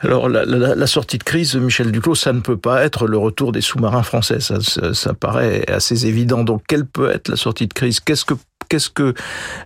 Alors, 0.00 0.28
la, 0.28 0.44
la, 0.44 0.75
la, 0.75 0.87
sortie 0.87 1.18
de 1.18 1.25
crise, 1.25 1.54
Michel 1.56 1.92
Duclos, 1.92 2.14
ça 2.14 2.32
ne 2.32 2.40
peut 2.40 2.56
pas 2.56 2.84
être 2.84 3.06
le 3.06 3.18
retour 3.18 3.52
des 3.52 3.61
sous-marins 3.61 4.02
français, 4.02 4.40
ça, 4.40 4.61
ça, 4.61 4.94
ça, 4.94 5.14
paraît 5.14 5.64
assez 5.70 6.06
évident. 6.06 6.44
Donc, 6.44 6.62
quelle 6.68 6.87
peut 6.87 7.11
être 7.11 7.28
la 7.28 7.37
sortie 7.37 7.66
de 7.66 7.75
crise? 7.75 8.00
Qu'est-ce 8.00 8.25
que 8.25 8.34
qu'est-ce 8.68 8.88
que 8.88 9.12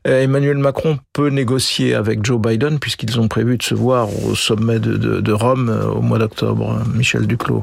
euh, 0.08 0.22
Emmanuel 0.22 0.56
Macron 0.56 0.98
peut 1.12 1.28
négocier 1.28 1.94
avec 1.94 2.24
Joe 2.24 2.40
Biden, 2.40 2.80
puisqu'ils 2.80 3.20
ont 3.20 3.28
prévu 3.28 3.56
de 3.56 3.62
se 3.62 3.74
voir 3.74 4.08
au 4.24 4.34
sommet 4.34 4.80
de, 4.80 4.96
de, 4.96 5.20
de 5.20 5.32
Rome 5.32 5.68
euh, 5.68 5.86
au 5.86 6.00
mois 6.00 6.18
d'octobre 6.18 6.82
Michel 6.92 7.26
Duclos? 7.26 7.62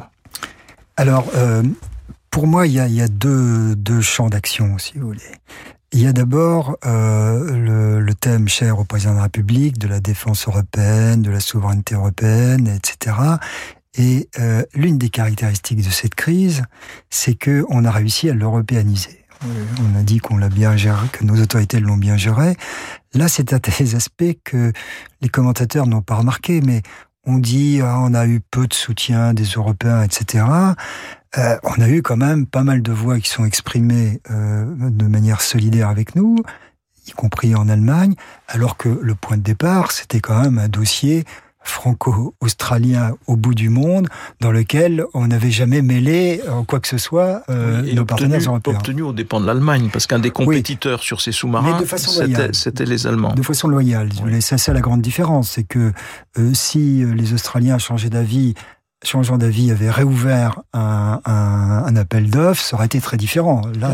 Alors, 0.95 1.25
euh, 1.35 1.63
pour 2.33 2.47
moi, 2.47 2.65
il 2.65 2.73
y 2.73 2.79
a, 2.79 2.87
y 2.87 2.99
a 2.99 3.07
deux, 3.07 3.75
deux 3.75 4.01
champs 4.01 4.27
d'action, 4.27 4.79
si 4.79 4.97
vous 4.97 5.05
voulez. 5.05 5.21
Il 5.91 5.99
y 5.99 6.07
a 6.07 6.13
d'abord 6.13 6.77
euh, 6.83 7.55
le, 7.55 7.99
le, 7.99 8.13
thème 8.15 8.47
cher 8.47 8.79
au 8.79 8.85
président 8.85 9.11
de 9.11 9.17
la 9.17 9.23
République 9.23 9.77
de 9.77 9.87
la 9.87 9.99
défense 9.99 10.47
européenne, 10.47 11.21
de 11.21 11.29
la 11.29 11.39
souveraineté 11.39 11.93
européenne, 11.93 12.67
etc. 12.67 13.15
Et 13.95 14.29
euh, 14.39 14.63
l'une 14.73 14.97
des 14.97 15.09
caractéristiques 15.09 15.85
de 15.85 15.91
cette 15.91 16.15
crise, 16.15 16.63
c'est 17.11 17.35
que 17.35 17.65
on 17.69 17.85
a 17.85 17.91
réussi 17.91 18.31
à 18.31 18.33
l'européaniser. 18.33 19.23
On 19.43 19.99
a 19.99 20.01
dit 20.01 20.17
qu'on 20.17 20.37
l'a 20.37 20.49
bien 20.49 20.75
géré, 20.75 21.05
que 21.11 21.23
nos 21.25 21.39
autorités 21.39 21.79
l'ont 21.79 21.97
bien 21.97 22.17
géré. 22.17 22.55
Là, 23.13 23.27
c'est 23.27 23.53
un 23.53 23.59
des 23.59 23.93
aspects 23.93 24.39
que 24.43 24.71
les 25.21 25.29
commentateurs 25.29 25.85
n'ont 25.85 26.01
pas 26.01 26.15
remarqué, 26.15 26.61
mais 26.61 26.81
on 27.27 27.37
dit 27.37 27.79
ah, 27.83 27.99
on 27.99 28.15
a 28.15 28.25
eu 28.25 28.39
peu 28.39 28.65
de 28.65 28.73
soutien 28.73 29.35
des 29.35 29.43
Européens, 29.43 30.01
etc 30.01 30.45
euh, 31.37 31.57
on 31.63 31.81
a 31.81 31.89
eu 31.89 32.01
quand 32.01 32.17
même 32.17 32.45
pas 32.45 32.63
mal 32.63 32.81
de 32.81 32.91
voix 32.91 33.19
qui 33.19 33.29
sont 33.29 33.45
exprimées 33.45 34.21
euh, 34.29 34.65
de 34.77 35.07
manière 35.07 35.41
solidaire 35.41 35.89
avec 35.89 36.15
nous, 36.15 36.35
y 37.07 37.11
compris 37.11 37.55
en 37.55 37.67
Allemagne, 37.67 38.15
alors 38.47 38.77
que 38.77 38.89
le 38.89 39.15
point 39.15 39.37
de 39.37 39.41
départ, 39.41 39.91
c'était 39.91 40.19
quand 40.19 40.41
même 40.41 40.57
un 40.59 40.69
dossier 40.69 41.25
franco-australien 41.65 43.15
au 43.25 43.37
bout 43.37 43.55
du 43.55 43.69
monde, 43.69 44.09
dans 44.41 44.51
lequel 44.51 45.05
on 45.13 45.27
n'avait 45.27 45.49
jamais 45.49 45.81
mêlé 45.81 46.41
en 46.49 46.65
quoi 46.65 46.81
que 46.81 46.89
ce 46.89 46.97
soit 46.97 47.43
euh, 47.49 47.81
nos 47.81 48.01
obtenu, 48.01 48.05
partenaires 48.05 48.41
européens. 48.41 48.75
Obtenu 48.75 49.01
aux 49.01 49.13
dépens 49.13 49.39
de 49.39 49.47
l'Allemagne, 49.47 49.89
parce 49.91 50.05
qu'un 50.05 50.19
des 50.19 50.31
compétiteurs 50.31 50.99
oui. 50.99 51.05
sur 51.05 51.21
ces 51.21 51.31
sous-marins, 51.31 51.81
c'était 52.51 52.85
les 52.85 53.07
Allemands. 53.07 53.33
De 53.33 53.41
façon 53.41 53.69
loyale. 53.69 54.09
Oui. 54.23 54.41
C'est 54.41 54.57
ça 54.57 54.73
la 54.73 54.81
grande 54.81 55.01
différence, 55.01 55.51
c'est 55.51 55.63
que 55.63 55.93
euh, 56.37 56.53
si 56.53 57.03
les 57.05 57.33
Australiens 57.33 57.77
changeaient 57.77 58.09
d'avis 58.09 58.55
changeant 59.03 59.37
d'avis 59.37 59.71
avait 59.71 59.89
réouvert 59.89 60.61
un, 60.73 61.19
un, 61.25 61.83
un 61.85 61.95
appel 61.95 62.29
d'offres, 62.29 62.63
ça 62.63 62.75
aurait 62.75 62.85
été 62.85 62.99
très 62.99 63.17
différent. 63.17 63.61
Là, 63.79 63.93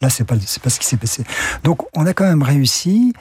là, 0.00 0.10
c'est 0.10 0.24
pas, 0.24 0.34
c'est 0.44 0.62
pas 0.62 0.70
ce 0.70 0.78
qui 0.78 0.86
s'est 0.86 0.96
passé. 0.96 1.24
Donc, 1.64 1.82
on 1.96 2.06
a 2.06 2.12
quand 2.12 2.24
même 2.24 2.42
réussi. 2.42 3.12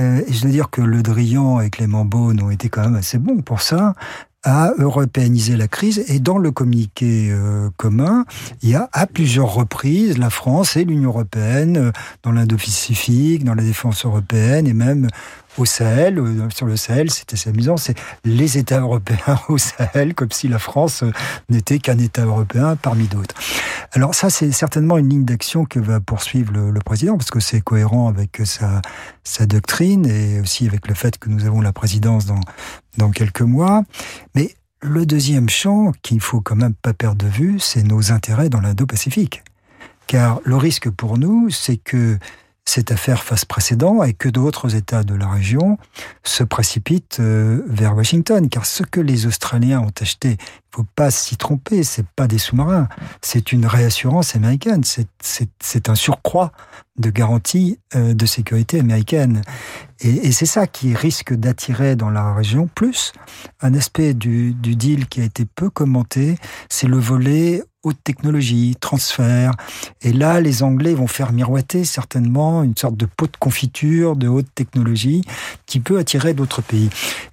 Euh, 0.00 0.22
et 0.26 0.32
je 0.32 0.42
dois 0.42 0.50
dire 0.50 0.70
que 0.70 0.80
Le 0.80 1.02
Drian 1.02 1.60
et 1.60 1.70
Clément 1.70 2.04
Beaune 2.04 2.42
ont 2.42 2.50
été 2.50 2.68
quand 2.68 2.82
même 2.82 2.96
assez 2.96 3.18
bons 3.18 3.42
pour 3.42 3.62
ça 3.62 3.94
à 4.42 4.72
européaniser 4.78 5.56
la 5.56 5.68
crise. 5.68 6.04
Et 6.08 6.18
dans 6.20 6.38
le 6.38 6.50
communiqué 6.50 7.30
euh, 7.30 7.70
commun, 7.76 8.24
il 8.62 8.70
y 8.70 8.74
a 8.74 8.88
à 8.92 9.06
plusieurs 9.06 9.54
reprises 9.54 10.18
la 10.18 10.30
France 10.30 10.76
et 10.76 10.84
l'Union 10.84 11.10
européenne 11.10 11.76
euh, 11.76 11.92
dans 12.22 12.32
l'Indo-Pacifique, 12.32 13.44
dans 13.44 13.54
la 13.54 13.62
défense 13.62 14.04
européenne 14.04 14.66
et 14.66 14.74
même 14.74 15.08
au 15.58 15.64
Sahel, 15.64 16.18
euh, 16.18 16.48
sur 16.50 16.66
le 16.66 16.76
Sahel, 16.76 17.08
assez 17.32 17.50
amusant, 17.50 17.76
c'est 17.76 17.96
les 18.24 18.58
États 18.58 18.80
européens 18.80 19.38
au 19.48 19.58
Sahel, 19.58 20.14
comme 20.14 20.30
si 20.30 20.48
la 20.48 20.58
France 20.58 21.02
euh, 21.02 21.12
n'était 21.48 21.78
qu'un 21.78 21.98
État 21.98 22.24
européen 22.24 22.76
parmi 22.76 23.06
d'autres. 23.06 23.34
Alors 23.92 24.14
ça, 24.14 24.30
c'est 24.30 24.52
certainement 24.52 24.98
une 24.98 25.08
ligne 25.08 25.24
d'action 25.24 25.64
que 25.64 25.78
va 25.78 26.00
poursuivre 26.00 26.52
le, 26.52 26.70
le 26.70 26.80
président, 26.80 27.16
parce 27.16 27.30
que 27.30 27.40
c'est 27.40 27.60
cohérent 27.60 28.08
avec 28.08 28.40
sa, 28.44 28.82
sa 29.22 29.46
doctrine 29.46 30.06
et 30.06 30.40
aussi 30.40 30.66
avec 30.66 30.88
le 30.88 30.94
fait 30.94 31.18
que 31.18 31.28
nous 31.28 31.44
avons 31.46 31.60
la 31.60 31.72
présidence 31.72 32.26
dans, 32.26 32.40
dans 32.98 33.10
quelques 33.10 33.42
mois. 33.42 33.82
Mais 34.34 34.54
le 34.80 35.06
deuxième 35.06 35.48
champ 35.48 35.92
qu'il 36.02 36.20
faut 36.20 36.40
quand 36.40 36.56
même 36.56 36.74
pas 36.74 36.92
perdre 36.92 37.24
de 37.24 37.30
vue, 37.30 37.58
c'est 37.58 37.82
nos 37.82 38.12
intérêts 38.12 38.48
dans 38.48 38.60
l'Indo-Pacifique. 38.60 39.42
Car 40.06 40.40
le 40.44 40.56
risque 40.56 40.90
pour 40.90 41.16
nous, 41.16 41.48
c'est 41.50 41.78
que 41.78 42.18
cette 42.66 42.90
affaire 42.90 43.22
fasse 43.22 43.44
précédent 43.44 44.02
et 44.02 44.14
que 44.14 44.28
d'autres 44.28 44.74
États 44.74 45.04
de 45.04 45.14
la 45.14 45.28
région 45.28 45.78
se 46.22 46.42
précipitent 46.42 47.18
euh, 47.20 47.62
vers 47.66 47.94
Washington. 47.94 48.48
Car 48.48 48.64
ce 48.64 48.82
que 48.82 49.00
les 49.00 49.26
Australiens 49.26 49.80
ont 49.80 49.92
acheté, 50.00 50.38
il 50.38 50.76
faut 50.76 50.86
pas 50.96 51.10
s'y 51.10 51.36
tromper, 51.36 51.84
c'est 51.84 52.06
pas 52.16 52.26
des 52.26 52.38
sous-marins, 52.38 52.88
c'est 53.20 53.52
une 53.52 53.66
réassurance 53.66 54.34
américaine, 54.34 54.82
c'est 54.84 55.88
un 55.88 55.94
surcroît 55.94 56.52
de 56.96 57.10
garantie 57.10 57.78
euh, 57.94 58.14
de 58.14 58.26
sécurité 58.26 58.80
américaine. 58.80 59.42
Et, 60.00 60.32
c'est 60.32 60.46
ça 60.46 60.66
qui 60.66 60.94
risque 60.94 61.32
d'attirer 61.34 61.96
dans 61.96 62.10
la 62.10 62.34
région 62.34 62.68
plus 62.74 63.12
un 63.60 63.74
aspect 63.74 64.14
du 64.14 64.52
deal 64.54 65.06
qui 65.06 65.20
a 65.20 65.24
été 65.24 65.44
peu 65.44 65.70
commenté, 65.70 66.38
c'est 66.68 66.86
le 66.86 66.98
volet 66.98 67.62
haute 67.84 68.02
technologie, 68.02 68.76
transfert. 68.80 69.52
Et 70.02 70.12
là, 70.12 70.40
les 70.40 70.62
Anglais 70.62 70.94
vont 70.94 71.06
faire 71.06 71.32
miroiter 71.32 71.84
certainement 71.84 72.64
une 72.64 72.76
sorte 72.76 72.96
de 72.96 73.06
pot 73.06 73.30
de 73.30 73.36
confiture 73.36 74.16
de 74.16 74.26
haute 74.26 74.48
technologie 74.54 75.22
qui 75.66 75.80
peut 75.80 75.98
attirer 75.98 76.34
d'autres 76.34 76.62
pays. 76.62 76.90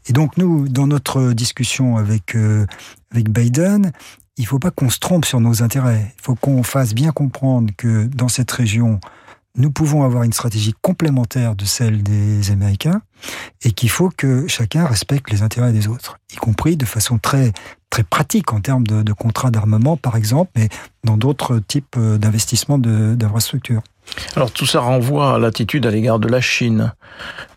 Et 0.07 0.13
donc 0.13 0.37
nous, 0.37 0.67
dans 0.67 0.87
notre 0.87 1.33
discussion 1.33 1.97
avec 1.97 2.35
euh, 2.35 2.65
avec 3.11 3.29
Biden, 3.29 3.91
il 4.37 4.45
faut 4.45 4.59
pas 4.59 4.71
qu'on 4.71 4.89
se 4.89 4.99
trompe 4.99 5.25
sur 5.25 5.39
nos 5.39 5.61
intérêts. 5.63 6.13
Il 6.17 6.21
faut 6.21 6.35
qu'on 6.35 6.63
fasse 6.63 6.93
bien 6.93 7.11
comprendre 7.11 7.71
que 7.77 8.05
dans 8.05 8.29
cette 8.29 8.51
région, 8.51 8.99
nous 9.55 9.71
pouvons 9.71 10.03
avoir 10.03 10.23
une 10.23 10.33
stratégie 10.33 10.73
complémentaire 10.81 11.55
de 11.55 11.65
celle 11.65 12.03
des 12.03 12.51
Américains 12.51 13.01
et 13.63 13.71
qu'il 13.71 13.89
faut 13.89 14.09
que 14.09 14.47
chacun 14.47 14.85
respecte 14.85 15.29
les 15.29 15.41
intérêts 15.41 15.73
des 15.73 15.87
autres, 15.87 16.17
y 16.33 16.37
compris 16.37 16.77
de 16.77 16.85
façon 16.85 17.17
très 17.17 17.51
très 17.89 18.03
pratique 18.03 18.53
en 18.53 18.61
termes 18.61 18.87
de, 18.87 19.03
de 19.03 19.13
contrats 19.13 19.51
d'armement, 19.51 19.97
par 19.97 20.15
exemple, 20.15 20.51
mais 20.55 20.69
dans 21.03 21.17
d'autres 21.17 21.59
types 21.59 21.95
euh, 21.97 22.17
d'investissements 22.17 22.79
d'infrastructures. 22.79 23.83
Alors 24.35 24.51
tout 24.51 24.65
ça 24.65 24.79
renvoie 24.79 25.35
à 25.35 25.39
l'attitude 25.39 25.85
à 25.85 25.91
l'égard 25.91 26.17
de 26.17 26.27
la 26.27 26.41
Chine, 26.41 26.93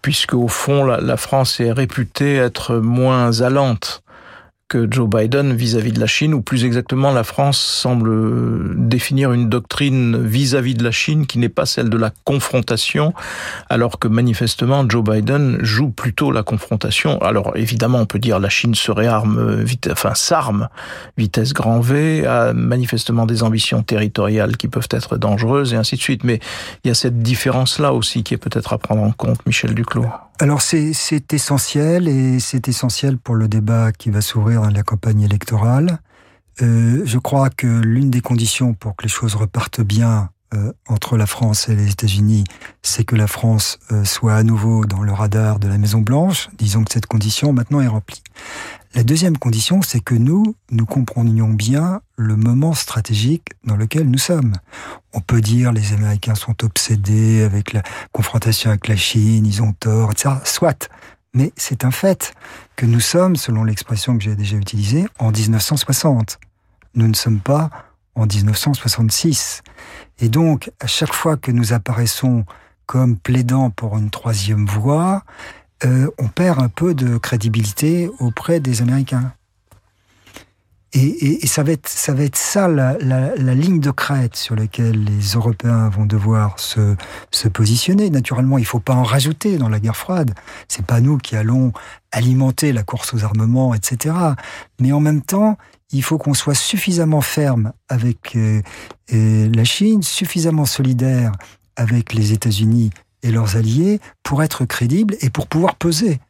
puisque 0.02 0.34
au 0.34 0.48
fond 0.48 0.84
la, 0.84 1.00
la 1.00 1.16
France 1.16 1.60
est 1.60 1.72
réputée 1.72 2.34
être 2.34 2.76
moins 2.76 3.40
allante 3.40 4.03
Joe 4.90 5.08
Biden 5.08 5.54
vis-à-vis 5.54 5.90
-vis 5.90 5.94
de 5.94 6.00
la 6.00 6.06
Chine, 6.06 6.34
ou 6.34 6.42
plus 6.42 6.64
exactement, 6.64 7.12
la 7.12 7.24
France 7.24 7.58
semble 7.58 8.88
définir 8.88 9.32
une 9.32 9.48
doctrine 9.48 10.24
vis-à-vis 10.24 10.74
-vis 10.74 10.78
de 10.78 10.84
la 10.84 10.90
Chine 10.90 11.26
qui 11.26 11.38
n'est 11.38 11.48
pas 11.48 11.66
celle 11.66 11.90
de 11.90 11.96
la 11.96 12.10
confrontation, 12.24 13.14
alors 13.68 13.98
que 13.98 14.08
manifestement 14.08 14.88
Joe 14.88 15.04
Biden 15.04 15.58
joue 15.62 15.90
plutôt 15.90 16.30
la 16.30 16.42
confrontation. 16.42 17.20
Alors 17.22 17.52
évidemment, 17.56 17.98
on 18.00 18.06
peut 18.06 18.18
dire 18.18 18.38
la 18.38 18.48
Chine 18.48 18.74
se 18.74 18.90
réarme, 18.90 19.62
vite, 19.62 19.88
enfin 19.90 20.14
s'arme 20.14 20.68
vitesse 21.16 21.52
grand 21.52 21.80
V, 21.80 22.26
a 22.26 22.52
manifestement 22.52 23.26
des 23.26 23.42
ambitions 23.42 23.82
territoriales 23.82 24.56
qui 24.56 24.68
peuvent 24.68 24.88
être 24.90 25.16
dangereuses 25.16 25.72
et 25.72 25.76
ainsi 25.76 25.96
de 25.96 26.00
suite. 26.00 26.24
Mais 26.24 26.40
il 26.84 26.88
y 26.88 26.90
a 26.90 26.94
cette 26.94 27.20
différence-là 27.20 27.92
aussi 27.92 28.22
qui 28.22 28.34
est 28.34 28.38
peut-être 28.38 28.72
à 28.72 28.78
prendre 28.78 29.02
en 29.02 29.12
compte, 29.12 29.44
Michel 29.46 29.74
Duclos. 29.74 30.06
Alors 30.40 30.62
c'est 30.62 31.32
essentiel 31.32 32.08
et 32.08 32.40
c'est 32.40 32.66
essentiel 32.66 33.18
pour 33.18 33.36
le 33.36 33.46
débat 33.46 33.92
qui 33.92 34.10
va 34.10 34.20
s'ouvrir 34.20 34.63
dans 34.64 34.70
la 34.70 34.82
campagne 34.82 35.20
électorale. 35.20 35.98
Euh, 36.62 37.02
je 37.04 37.18
crois 37.18 37.50
que 37.50 37.66
l'une 37.66 38.10
des 38.10 38.20
conditions 38.20 38.74
pour 38.74 38.96
que 38.96 39.02
les 39.02 39.08
choses 39.08 39.34
repartent 39.34 39.82
bien 39.82 40.30
euh, 40.54 40.72
entre 40.88 41.16
la 41.16 41.26
France 41.26 41.68
et 41.68 41.74
les 41.74 41.90
États-Unis, 41.90 42.44
c'est 42.82 43.04
que 43.04 43.16
la 43.16 43.26
France 43.26 43.78
euh, 43.92 44.04
soit 44.04 44.34
à 44.34 44.42
nouveau 44.42 44.86
dans 44.86 45.02
le 45.02 45.12
radar 45.12 45.58
de 45.58 45.68
la 45.68 45.76
Maison 45.76 46.00
Blanche. 46.00 46.48
Disons 46.56 46.84
que 46.84 46.92
cette 46.92 47.06
condition 47.06 47.52
maintenant 47.52 47.80
est 47.80 47.88
remplie. 47.88 48.22
La 48.94 49.02
deuxième 49.02 49.36
condition, 49.36 49.82
c'est 49.82 50.00
que 50.00 50.14
nous, 50.14 50.54
nous 50.70 50.86
comprenions 50.86 51.48
bien 51.48 52.00
le 52.16 52.36
moment 52.36 52.72
stratégique 52.72 53.48
dans 53.64 53.76
lequel 53.76 54.08
nous 54.08 54.18
sommes. 54.18 54.54
On 55.12 55.20
peut 55.20 55.40
dire 55.40 55.72
les 55.72 55.92
Américains 55.92 56.36
sont 56.36 56.64
obsédés 56.64 57.42
avec 57.42 57.72
la 57.72 57.82
confrontation 58.12 58.70
avec 58.70 58.88
la 58.88 58.96
Chine, 58.96 59.44
ils 59.44 59.62
ont 59.62 59.72
tort, 59.72 60.12
etc. 60.12 60.36
Soit. 60.44 60.88
Mais 61.34 61.52
c'est 61.56 61.84
un 61.84 61.90
fait 61.90 62.32
que 62.76 62.86
nous 62.86 63.00
sommes, 63.00 63.36
selon 63.36 63.64
l'expression 63.64 64.16
que 64.16 64.24
j'ai 64.24 64.36
déjà 64.36 64.56
utilisée, 64.56 65.04
en 65.18 65.32
1960. 65.32 66.38
Nous 66.94 67.08
ne 67.08 67.14
sommes 67.14 67.40
pas 67.40 67.70
en 68.14 68.26
1966. 68.26 69.62
Et 70.20 70.28
donc, 70.28 70.70
à 70.80 70.86
chaque 70.86 71.12
fois 71.12 71.36
que 71.36 71.50
nous 71.50 71.72
apparaissons 71.72 72.44
comme 72.86 73.16
plaidant 73.16 73.70
pour 73.70 73.98
une 73.98 74.10
troisième 74.10 74.66
voie, 74.66 75.24
euh, 75.84 76.08
on 76.18 76.28
perd 76.28 76.62
un 76.62 76.68
peu 76.68 76.94
de 76.94 77.18
crédibilité 77.18 78.08
auprès 78.20 78.60
des 78.60 78.80
Américains. 78.80 79.32
Et, 80.94 81.00
et, 81.00 81.44
et 81.44 81.46
ça, 81.48 81.64
va 81.64 81.72
être, 81.72 81.88
ça 81.88 82.14
va 82.14 82.22
être 82.22 82.36
ça 82.36 82.68
la, 82.68 82.96
la, 83.00 83.34
la, 83.34 83.54
ligne 83.54 83.80
de 83.80 83.90
crête 83.90 84.36
sur 84.36 84.54
laquelle 84.54 85.02
les 85.02 85.32
Européens 85.34 85.88
vont 85.88 86.06
devoir 86.06 86.60
se, 86.60 86.94
se 87.32 87.48
positionner. 87.48 88.10
Naturellement, 88.10 88.58
il 88.58 88.62
ne 88.62 88.66
faut 88.66 88.78
pas 88.78 88.94
en 88.94 89.02
rajouter 89.02 89.58
dans 89.58 89.68
la 89.68 89.80
guerre 89.80 89.96
froide. 89.96 90.34
C'est 90.68 90.86
pas 90.86 91.00
nous 91.00 91.18
qui 91.18 91.34
allons 91.34 91.72
alimenter 92.12 92.72
la 92.72 92.84
course 92.84 93.12
aux 93.12 93.24
armements, 93.24 93.74
etc. 93.74 94.14
Mais 94.80 94.92
en 94.92 95.00
même 95.00 95.20
temps, 95.20 95.58
il 95.90 96.02
faut 96.02 96.16
qu'on 96.16 96.34
soit 96.34 96.54
suffisamment 96.54 97.20
ferme 97.20 97.72
avec 97.88 98.36
euh, 98.36 98.62
la 99.10 99.64
Chine, 99.64 100.02
suffisamment 100.02 100.64
solidaire 100.64 101.32
avec 101.76 102.14
les 102.14 102.32
États-Unis 102.32 102.90
et 103.24 103.32
leurs 103.32 103.56
alliés 103.56 104.00
pour 104.22 104.44
être 104.44 104.64
crédibles 104.64 105.16
et 105.20 105.30
pour 105.30 105.48
pouvoir 105.48 105.74
peser 105.74 106.20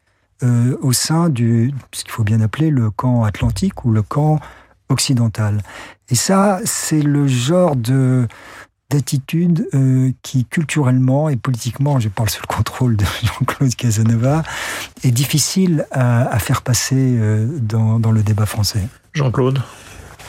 euh, 0.42 0.76
au 0.82 0.92
sein 0.92 1.28
du 1.28 1.72
ce 1.92 2.02
qu'il 2.04 2.12
faut 2.12 2.24
bien 2.24 2.40
appeler 2.40 2.70
le 2.70 2.90
camp 2.90 3.24
atlantique 3.24 3.84
ou 3.84 3.92
le 3.92 4.02
camp 4.02 4.40
occidental. 4.88 5.62
Et 6.10 6.14
ça, 6.14 6.60
c'est 6.64 7.02
le 7.02 7.26
genre 7.26 7.76
de 7.76 8.26
d'attitude 8.90 9.66
euh, 9.72 10.12
qui 10.22 10.44
culturellement 10.44 11.30
et 11.30 11.36
politiquement, 11.36 11.98
je 11.98 12.10
parle 12.10 12.28
sous 12.28 12.42
le 12.42 12.54
contrôle 12.54 12.96
de 12.96 13.04
Jean-Claude 13.22 13.74
Casanova, 13.74 14.42
est 15.02 15.10
difficile 15.10 15.86
à, 15.90 16.28
à 16.28 16.38
faire 16.38 16.60
passer 16.60 16.94
euh, 16.98 17.48
dans, 17.60 17.98
dans 17.98 18.12
le 18.12 18.22
débat 18.22 18.46
français. 18.46 18.86
Jean-Claude? 19.14 19.60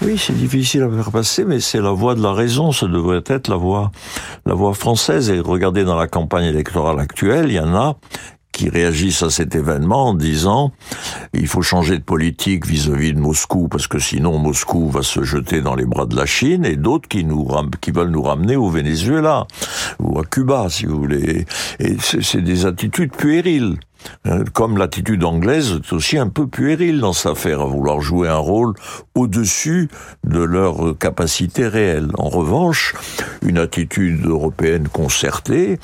Oui, 0.02 0.18
c'est 0.18 0.36
difficile 0.36 0.84
à 0.84 0.90
faire 0.90 1.12
passer, 1.12 1.46
mais 1.46 1.60
c'est 1.60 1.82
la 1.82 1.92
voie 1.92 2.16
de 2.16 2.24
la 2.24 2.34
raison. 2.34 2.72
Ce 2.72 2.86
devrait 2.86 3.24
être 3.28 3.50
la 3.50 3.56
voie, 3.56 3.92
la 4.46 4.54
voie 4.54 4.74
française. 4.74 5.30
Et 5.30 5.40
regardez 5.40 5.84
dans 5.84 5.96
la 5.96 6.08
campagne 6.08 6.46
électorale 6.46 7.00
actuelle, 7.00 7.46
il 7.48 7.56
y 7.56 7.60
en 7.60 7.74
a 7.76 7.98
qui 8.56 8.70
réagissent 8.70 9.22
à 9.22 9.30
cet 9.30 9.54
événement 9.54 10.08
en 10.08 10.14
disant 10.14 10.72
il 11.34 11.48
faut 11.48 11.62
changer 11.62 11.98
de 11.98 12.04
politique 12.04 12.66
vis-à-vis 12.66 13.12
-vis 13.12 13.16
de 13.16 13.20
Moscou 13.20 13.68
parce 13.68 13.88
que 13.88 14.00
sinon 14.00 14.40
Moscou 14.40 14.90
va 14.90 15.04
se 15.04 15.24
jeter 15.24 15.60
dans 15.60 15.76
les 15.76 15.86
bras 15.86 16.06
de 16.06 16.16
la 16.16 16.26
Chine 16.26 16.64
et 16.64 16.78
d'autres 16.78 17.10
qui 17.10 17.26
nous 17.26 17.46
qui 17.82 17.92
veulent 17.92 18.16
nous 18.18 18.22
ramener 18.22 18.56
au 18.56 18.70
Venezuela 18.70 19.46
ou 20.00 20.18
à 20.20 20.24
Cuba 20.24 20.68
si 20.70 20.86
vous 20.86 21.00
voulez. 21.00 21.46
Et 21.80 21.98
c'est 22.00 22.42
des 22.42 22.66
attitudes 22.66 23.12
puériles 23.12 23.76
comme 24.54 24.78
l'attitude 24.78 25.24
anglaise 25.24 25.82
est 25.84 25.94
aussi 25.94 26.18
un 26.18 26.28
peu 26.28 26.48
puérile 26.48 27.00
dans 27.00 27.14
cette 27.14 27.34
affaire, 27.34 27.62
à 27.62 27.66
vouloir 27.66 28.02
jouer 28.02 28.28
un 28.28 28.38
rôle 28.38 28.74
au-dessus 29.14 29.90
de 30.24 30.40
leur 30.40 30.98
capacité 30.98 31.68
réelle. 31.68 32.10
En 32.18 32.30
revanche, 32.30 32.94
une 33.42 33.58
attitude 33.58 34.26
européenne 34.26 34.88
concertée 34.88 35.80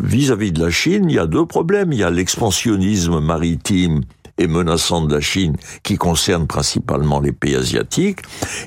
vis-à-vis 0.00 0.50
-vis 0.50 0.52
de 0.52 0.64
la 0.64 0.70
Chine, 0.70 1.10
il 1.10 1.16
y 1.16 1.18
a 1.18 1.26
deux 1.26 1.46
problèmes. 1.46 1.92
Il 1.92 1.98
y 1.98 2.04
a 2.04 2.10
l'expansionnisme 2.10 3.20
maritime 3.20 4.02
et 4.38 4.46
menaçante 4.46 5.08
de 5.08 5.14
la 5.14 5.20
Chine 5.20 5.56
qui 5.82 5.96
concerne 5.96 6.46
principalement 6.46 7.20
les 7.20 7.32
pays 7.32 7.56
asiatiques. 7.56 8.20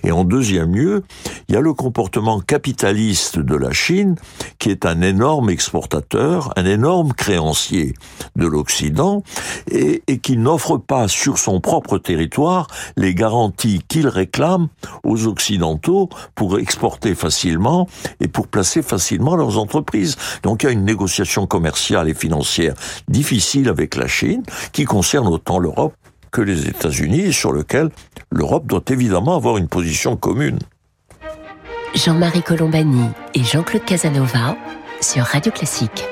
Et 0.04 0.12
en 0.12 0.24
deuxième 0.24 0.76
lieu, 0.76 1.04
il 1.48 1.56
y 1.56 1.58
a 1.58 1.62
le 1.62 1.74
comportement 1.74 2.40
capitaliste 2.40 3.40
de 3.40 3.56
la 3.56 3.72
Chine 3.72 4.16
qui 4.60 4.70
est 4.70 4.86
un 4.86 5.02
énorme 5.02 5.50
exportateur, 5.50 6.54
un 6.56 6.66
énorme 6.66 7.14
créancier 7.14 7.94
de 8.36 8.48
l'Occident 8.48 9.24
et, 9.70 10.04
et 10.08 10.20
qui 10.20 10.38
n'offre 10.38 10.78
pas 10.78 11.08
sur 11.08 11.38
son 11.38 11.60
propre 11.60 11.98
territoire 11.98 12.68
les 12.98 13.14
garanties 13.14 13.82
qu'il 13.88 14.08
réclame 14.08 14.68
aux 15.04 15.28
Occidentaux 15.28 16.10
pour 16.36 16.60
exporter 16.60 17.16
facilement 17.16 17.88
et 18.20 18.28
pour 18.28 18.48
placer 18.48 18.82
facilement 18.82 19.36
leurs 19.36 19.58
entreprises. 19.58 20.16
Donc 20.44 20.64
il 20.64 20.66
y 20.68 20.70
a 20.70 20.72
une 20.72 20.86
négociation 20.86 21.48
commerciale 21.48 22.10
et 22.10 22.14
financière 22.14 22.74
difficile 23.08 23.70
avec 23.70 23.96
la 23.96 24.08
Chine 24.08 24.44
qui 24.72 24.86
concerne 24.86 25.28
autant 25.28 25.55
l'Europe 25.60 25.94
que 26.32 26.42
les 26.42 26.68
États-Unis 26.68 27.32
sur 27.34 27.54
lequel 27.54 27.90
l'Europe 28.32 28.68
doit 28.68 28.84
évidemment 28.90 29.36
avoir 29.36 29.58
une 29.58 29.68
position 29.68 30.18
commune. 30.18 30.60
Jean-Marie 31.96 32.44
Colombani 32.44 33.10
et 33.34 33.44
Jean-Claude 33.44 33.86
Casanova 33.86 34.58
sur 35.00 35.24
Radio 35.24 35.52
Classique. 35.52 36.06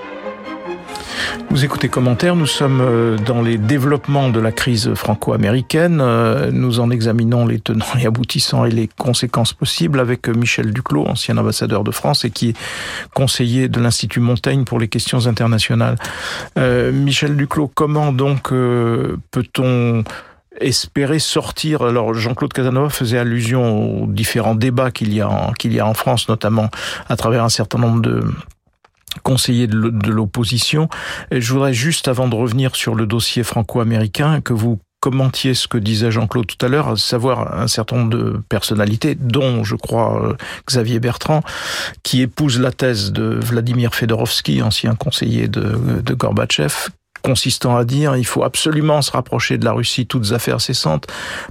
Vous 1.53 1.63
écoutez 1.63 1.87
commentaires, 1.87 2.35
nous 2.35 2.47
sommes 2.47 2.81
euh, 2.81 3.15
dans 3.15 3.43
les 3.43 3.59
développements 3.59 4.29
de 4.29 4.39
la 4.39 4.51
crise 4.51 4.95
franco-américaine. 4.95 5.99
Euh, 6.01 6.49
nous 6.51 6.79
en 6.79 6.89
examinons 6.89 7.45
les 7.45 7.59
tenants 7.59 7.85
et 7.99 8.07
aboutissants 8.07 8.65
et 8.65 8.71
les 8.71 8.87
conséquences 8.97 9.53
possibles 9.53 9.99
avec 9.99 10.27
Michel 10.27 10.73
Duclos, 10.73 11.05
ancien 11.05 11.37
ambassadeur 11.37 11.83
de 11.83 11.91
France 11.91 12.25
et 12.25 12.31
qui 12.31 12.49
est 12.49 12.57
conseiller 13.13 13.69
de 13.69 13.79
l'Institut 13.79 14.19
Montaigne 14.19 14.63
pour 14.63 14.79
les 14.79 14.87
questions 14.87 15.27
internationales. 15.27 15.97
Euh, 16.57 16.91
Michel 16.91 17.37
Duclos, 17.37 17.71
comment 17.71 18.11
donc 18.11 18.49
peut-on 18.49 20.03
espérer 20.59 21.19
sortir? 21.19 21.83
Alors 21.83 22.15
Jean-Claude 22.15 22.51
Casanova 22.51 22.89
faisait 22.89 23.19
allusion 23.19 24.01
aux 24.01 24.07
différents 24.07 24.55
débats 24.55 24.89
qu'il 24.89 25.13
y 25.13 25.21
a 25.21 25.51
qu'il 25.59 25.71
y 25.71 25.79
a 25.79 25.85
en 25.85 25.93
France, 25.93 26.29
notamment 26.29 26.71
à 27.09 27.15
travers 27.15 27.43
un 27.43 27.49
certain 27.49 27.77
nombre 27.77 28.01
de 28.01 28.23
conseiller 29.21 29.67
de 29.67 30.11
l'opposition. 30.11 30.89
Je 31.31 31.53
voudrais 31.53 31.73
juste, 31.73 32.07
avant 32.07 32.27
de 32.27 32.35
revenir 32.35 32.75
sur 32.75 32.95
le 32.95 33.05
dossier 33.05 33.43
franco-américain, 33.43 34.41
que 34.41 34.53
vous 34.53 34.79
commentiez 35.03 35.53
ce 35.53 35.67
que 35.67 35.77
disait 35.77 36.11
Jean-Claude 36.11 36.47
tout 36.47 36.65
à 36.65 36.69
l'heure, 36.69 36.87
à 36.87 36.95
savoir 36.95 37.59
un 37.59 37.67
certain 37.67 37.97
nombre 37.97 38.11
de 38.11 38.41
personnalités, 38.47 39.15
dont, 39.15 39.65
je 39.65 39.75
crois, 39.75 40.23
euh, 40.23 40.33
Xavier 40.65 41.01
Bertrand, 41.01 41.43
qui 42.03 42.21
épouse 42.21 42.57
la 42.57 42.71
thèse 42.71 43.11
de 43.11 43.23
Vladimir 43.23 43.93
Fedorovski, 43.93 44.61
ancien 44.61 44.95
conseiller 44.95 45.49
de, 45.49 46.01
de 46.01 46.13
Gorbatchev, 46.13 46.87
consistant 47.21 47.75
à 47.75 47.83
dire 47.83 48.15
il 48.15 48.25
faut 48.25 48.43
absolument 48.43 49.01
se 49.01 49.11
rapprocher 49.11 49.57
de 49.57 49.65
la 49.65 49.73
Russie, 49.73 50.05
toutes 50.07 50.31
affaires 50.31 50.61
cessantes, 50.61 51.07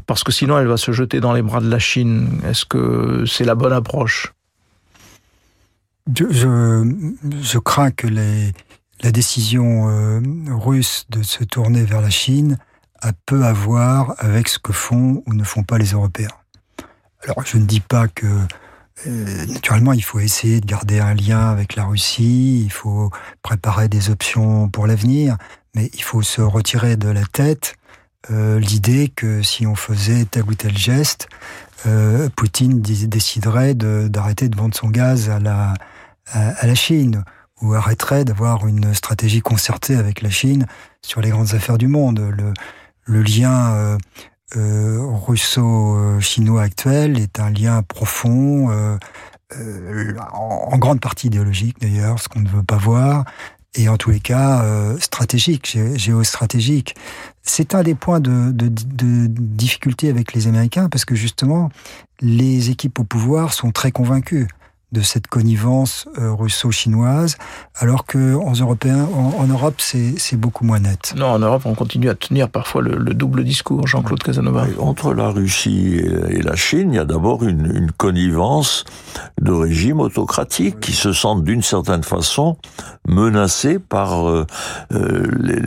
parce 0.07 0.25
que 0.25 0.33
sinon 0.33 0.59
elle 0.59 0.67
va 0.67 0.79
se 0.79 0.93
jeter 0.93 1.21
dans 1.21 1.35
les 1.35 1.43
bras 1.43 1.61
de 1.61 1.69
la 1.69 1.79
Chine. 1.79 2.41
Est-ce 2.49 2.65
que 2.65 3.25
c'est 3.27 3.45
la 3.45 3.55
bonne 3.55 3.73
approche? 3.75 4.33
Je, 6.07 7.59
crains 7.59 7.91
que 7.91 8.07
la 8.07 9.13
décision 9.13 9.89
euh, 9.89 10.21
russe 10.49 11.07
de 11.11 11.23
se 11.23 11.45
tourner 11.45 11.85
vers 11.85 12.01
la 12.01 12.11
Chine 12.11 12.59
a 13.01 13.13
peu 13.27 13.45
à 13.45 13.53
voir 13.53 14.15
avec 14.19 14.49
ce 14.49 14.59
que 14.59 14.73
font 14.73 15.23
ou 15.27 15.35
ne 15.35 15.45
font 15.45 15.63
pas 15.63 15.79
les 15.79 15.93
Européens. 15.93 16.29
Alors, 17.25 17.45
je 17.45 17.57
ne 17.57 17.65
dis 17.65 17.81
pas 17.81 18.09
que 18.09 18.27
euh, 19.07 19.47
naturellement, 19.47 19.93
il 19.93 20.03
faut 20.03 20.21
essayer 20.21 20.61
de 20.61 20.67
garder 20.67 21.01
un 21.01 21.15
lien 21.15 21.51
avec 21.51 21.77
la 21.77 21.85
Russie, 21.85 22.63
il 22.65 22.73
faut 22.73 23.11
préparer 23.43 23.89
des 23.89 24.11
options 24.11 24.69
pour 24.69 24.87
l'avenir, 24.87 25.37
mais 25.75 25.91
il 25.95 26.03
faut 26.03 26.23
se 26.23 26.41
retirer 26.41 26.97
de 26.97 27.09
la 27.09 27.25
tête 27.25 27.77
euh, 28.31 28.61
l'idée 28.61 29.09
que 29.09 29.43
si 29.43 29.67
on 29.67 29.75
faisait 29.75 30.25
tel 30.27 30.45
ou 30.45 30.55
tel 30.55 30.77
geste, 30.77 31.29
Poutine 32.37 32.81
déciderait 32.81 33.75
d'arrêter 33.75 34.49
de, 34.49 34.57
vendre 34.57 34.77
son 34.77 34.89
gaz 34.89 35.29
à 35.29 35.41
la, 35.41 35.75
à, 36.31 36.67
la 36.67 36.75
Chine 36.75 37.25
ou 37.61 37.75
arrêterait 37.75 38.25
d'avoir 38.25 38.67
une 38.67 38.93
stratégie 38.95 39.41
concertée 39.41 39.97
avec 39.97 40.23
la 40.23 40.31
Chine 40.31 40.67
sur 41.03 41.21
les 41.21 41.31
grandes 41.31 41.55
affaires 41.55 41.79
du 41.79 41.87
monde. 41.87 42.21
Le, 42.21 42.53
le 43.05 43.23
lien 43.23 43.75
euh, 43.75 43.99
euh, 44.57 45.01
russo-chinois 45.27 46.63
actuel 46.63 47.19
est 47.19 47.41
un 47.41 47.51
lien 47.51 47.83
profond, 47.83 48.71
euh, 48.71 48.99
euh, 49.57 50.15
en, 50.33 50.77
grande 50.79 51.01
partie 51.01 51.29
idéologique 51.29 51.81
d'ailleurs, 51.81 52.19
ce 52.19 52.29
qu'on 52.29 52.41
ne 52.41 52.49
veut 52.49 52.63
pas 52.63 52.77
voir, 52.77 53.25
et 53.75 53.89
en 53.89 53.97
tous 53.97 54.11
les 54.11 54.21
cas 54.21 54.63
euh, 54.63 54.99
stratégique, 54.99 55.79
géostratégique. 55.95 56.95
C'est 57.43 57.75
un 57.75 57.83
des 57.83 57.95
points 57.95 58.21
de, 58.21 58.51
de, 58.53 58.69
de, 58.69 59.27
difficulté 59.29 60.11
avec 60.11 60.33
les 60.35 60.47
Américains 60.47 60.89
parce 60.89 61.05
que 61.05 61.15
justement, 61.15 61.71
les 62.21 62.71
équipes 62.71 62.99
au 62.99 63.05
pouvoir 63.05 63.53
sont 63.53 63.71
très 63.71 63.91
convaincues 63.91 64.49
de 64.93 65.01
cette 65.01 65.27
connivence 65.27 66.07
euh, 66.19 66.33
russo-chinoise, 66.33 67.37
alors 67.77 68.05
que 68.05 68.35
en, 68.35 68.53
Européen, 68.53 69.09
en, 69.39 69.47
Europe, 69.47 69.81
c'est 69.81 70.37
beaucoup 70.37 70.65
moins 70.65 70.81
net. 70.81 71.15
Non, 71.17 71.29
en 71.29 71.39
Europe, 71.39 71.63
on 71.65 71.75
continue 71.75 72.11
à 72.11 72.15
tenir 72.15 72.51
parfois 72.51 72.83
le, 72.83 73.15
double 73.15 73.43
discours, 73.45 73.87
Jean-Claude 73.87 74.23
Casanova. 74.23 74.67
Entre 74.79 75.15
la 75.15 75.29
Russie 75.29 75.97
et 76.29 76.43
la 76.43 76.57
Chine, 76.57 76.93
il 76.93 76.97
y 76.97 76.99
a 76.99 77.05
d'abord 77.05 77.43
une, 77.43 77.73
une, 77.75 77.91
connivence 77.93 78.85
de 79.41 79.53
régimes 79.53 80.01
autocratiques 80.01 80.81
qui 80.81 80.93
se 80.93 81.13
sentent 81.13 81.45
d'une 81.45 81.63
certaine 81.63 82.03
façon 82.03 82.57
menacés 83.07 83.79
par 83.79 84.29
euh, 84.29 84.47
euh 84.93 85.27
les, 85.39 85.61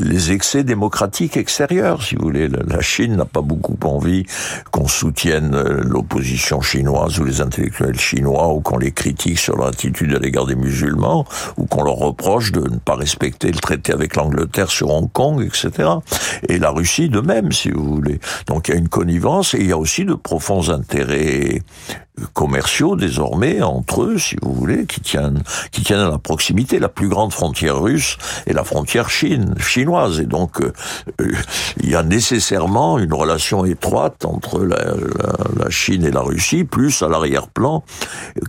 les, 0.00 0.32
excès 0.32 0.64
démocratiques 0.64 1.36
extérieurs, 1.36 2.02
si 2.02 2.14
vous 2.14 2.24
voulez. 2.24 2.48
La 2.48 2.80
Chine 2.80 3.16
n'a 3.16 3.24
pas 3.24 3.42
beaucoup 3.42 3.78
envie 3.84 4.24
qu'on 4.70 4.88
soutienne 4.88 5.56
l'opposition 5.82 6.60
chinoise 6.60 7.18
ou 7.18 7.24
les 7.24 7.40
intellectuels 7.40 7.98
chinois 7.98 8.35
ou 8.44 8.60
qu'on 8.60 8.78
les 8.78 8.92
critique 8.92 9.38
sur 9.38 9.56
leur 9.56 9.68
attitude 9.68 10.14
à 10.14 10.18
l'égard 10.18 10.46
des 10.46 10.54
musulmans, 10.54 11.24
ou 11.56 11.66
qu'on 11.66 11.82
leur 11.82 11.96
reproche 11.96 12.52
de 12.52 12.60
ne 12.60 12.78
pas 12.78 12.94
respecter 12.94 13.50
le 13.50 13.58
traité 13.58 13.92
avec 13.92 14.16
l'Angleterre 14.16 14.70
sur 14.70 14.90
Hong 14.90 15.10
Kong, 15.12 15.42
etc. 15.42 15.88
Et 16.48 16.58
la 16.58 16.70
Russie 16.70 17.08
de 17.08 17.20
même, 17.20 17.52
si 17.52 17.70
vous 17.70 17.84
voulez. 17.84 18.20
Donc 18.46 18.68
il 18.68 18.72
y 18.72 18.74
a 18.74 18.78
une 18.78 18.88
connivence 18.88 19.54
et 19.54 19.58
il 19.58 19.66
y 19.68 19.72
a 19.72 19.78
aussi 19.78 20.04
de 20.04 20.14
profonds 20.14 20.70
intérêts 20.70 21.62
commerciaux 22.32 22.96
désormais 22.96 23.62
entre 23.62 24.02
eux, 24.02 24.18
si 24.18 24.36
vous 24.42 24.52
voulez, 24.52 24.86
qui 24.86 25.00
tiennent, 25.00 25.42
qui 25.70 25.82
tiennent 25.82 26.00
à 26.00 26.10
la 26.10 26.18
proximité. 26.18 26.78
La 26.78 26.88
plus 26.88 27.08
grande 27.08 27.32
frontière 27.32 27.80
russe 27.80 28.16
est 28.46 28.52
la 28.52 28.64
frontière 28.64 29.10
chine, 29.10 29.54
chinoise. 29.58 30.20
Et 30.20 30.24
donc, 30.24 30.60
euh, 30.60 30.72
euh, 31.20 31.32
il 31.80 31.90
y 31.90 31.94
a 31.94 32.02
nécessairement 32.02 32.98
une 32.98 33.12
relation 33.12 33.64
étroite 33.64 34.24
entre 34.24 34.64
la, 34.64 34.76
Chine 35.68 36.04
et 36.04 36.10
la 36.10 36.20
Russie, 36.20 36.64
plus 36.64 37.02
à 37.02 37.08
l'arrière-plan, 37.08 37.84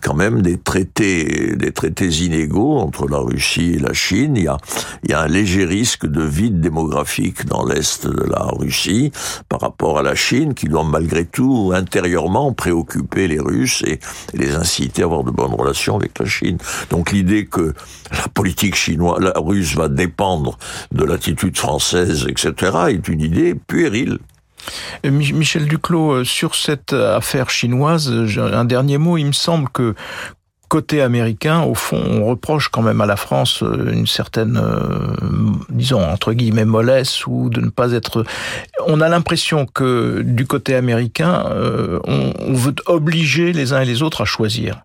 quand 0.02 0.13
même 0.13 0.42
des 0.42 0.58
traités, 0.58 1.56
des 1.56 1.72
traités 1.72 2.10
inégaux 2.10 2.78
entre 2.78 3.08
la 3.08 3.20
Russie 3.20 3.74
et 3.76 3.80
la 3.80 3.94
Chine. 3.94 4.36
Il 4.36 4.44
y 4.44 4.48
a, 4.48 4.58
il 5.04 5.12
y 5.12 5.13
a 5.13 5.22
un 5.22 5.28
léger 5.28 5.66
risque 5.66 6.06
de 6.06 6.24
vide 6.24 6.60
démographique 6.62 7.46
dans 7.46 7.66
l'est 7.66 8.08
de 8.08 8.24
la 8.24 8.44
Russie 8.44 9.12
par 9.50 9.62
rapport 9.62 10.00
à 10.00 10.04
la 10.04 10.16
Chine, 10.16 10.54
qui 10.54 10.68
doit 10.68 10.84
malgré 10.84 11.26
tout 11.26 11.72
intérieurement 11.74 12.54
préoccuper 12.54 13.28
les 13.28 13.40
Russes 13.40 13.84
et 13.86 14.00
les 14.34 14.56
inciter 14.56 15.02
à 15.02 15.06
avoir 15.06 15.24
de 15.24 15.32
bonnes 15.32 15.54
relations 15.54 15.96
avec 15.96 16.18
la 16.20 16.26
Chine. 16.26 16.58
Donc 16.90 17.12
l'idée 17.12 17.46
que 17.46 17.74
la 18.12 18.28
politique 18.34 18.76
chinoise, 18.76 19.20
la 19.22 19.34
russe 19.36 19.76
va 19.76 19.88
dépendre 19.88 20.58
de 20.92 21.04
l'attitude 21.04 21.58
française, 21.58 22.26
etc., 22.30 22.78
est 22.90 23.08
une 23.08 23.22
idée 23.22 23.56
puérile. 23.56 24.20
Euh, 25.06 25.12
Michel 25.12 25.67
Duclos, 25.67 26.12
euh, 26.12 26.23
sur 26.23 26.56
cette 26.56 26.93
affaire 26.93 27.49
chinoise, 27.49 28.12
un 28.38 28.65
dernier 28.65 28.97
mot, 28.97 29.17
il 29.17 29.25
me 29.25 29.32
semble 29.32 29.69
que 29.69 29.95
côté 30.67 31.01
américain, 31.01 31.62
au 31.62 31.73
fond, 31.73 32.01
on 32.10 32.25
reproche 32.25 32.69
quand 32.69 32.82
même 32.82 33.01
à 33.01 33.06
la 33.06 33.15
France 33.15 33.63
euh, 33.63 33.91
une 33.91 34.08
certaine, 34.08 34.58
euh, 34.62 35.12
disons, 35.69 36.03
entre 36.03 36.34
guillemets, 36.34 36.65
mollesse 36.65 37.25
ou 37.25 37.49
de 37.49 37.62
ne 37.62 37.69
pas 37.69 37.93
être... 37.93 38.25
On 38.86 39.01
a 39.01 39.08
l'impression 39.08 39.65
que 39.65 40.21
du 40.23 40.45
côté 40.45 40.75
américain, 40.75 41.45
euh, 41.51 41.99
on, 42.06 42.34
on, 42.39 42.53
veut 42.53 42.75
obliger 42.86 43.53
les 43.53 43.73
uns 43.73 43.82
et 43.82 43.86
les 43.86 44.01
autres 44.01 44.21
à 44.21 44.25
choisir. 44.25 44.82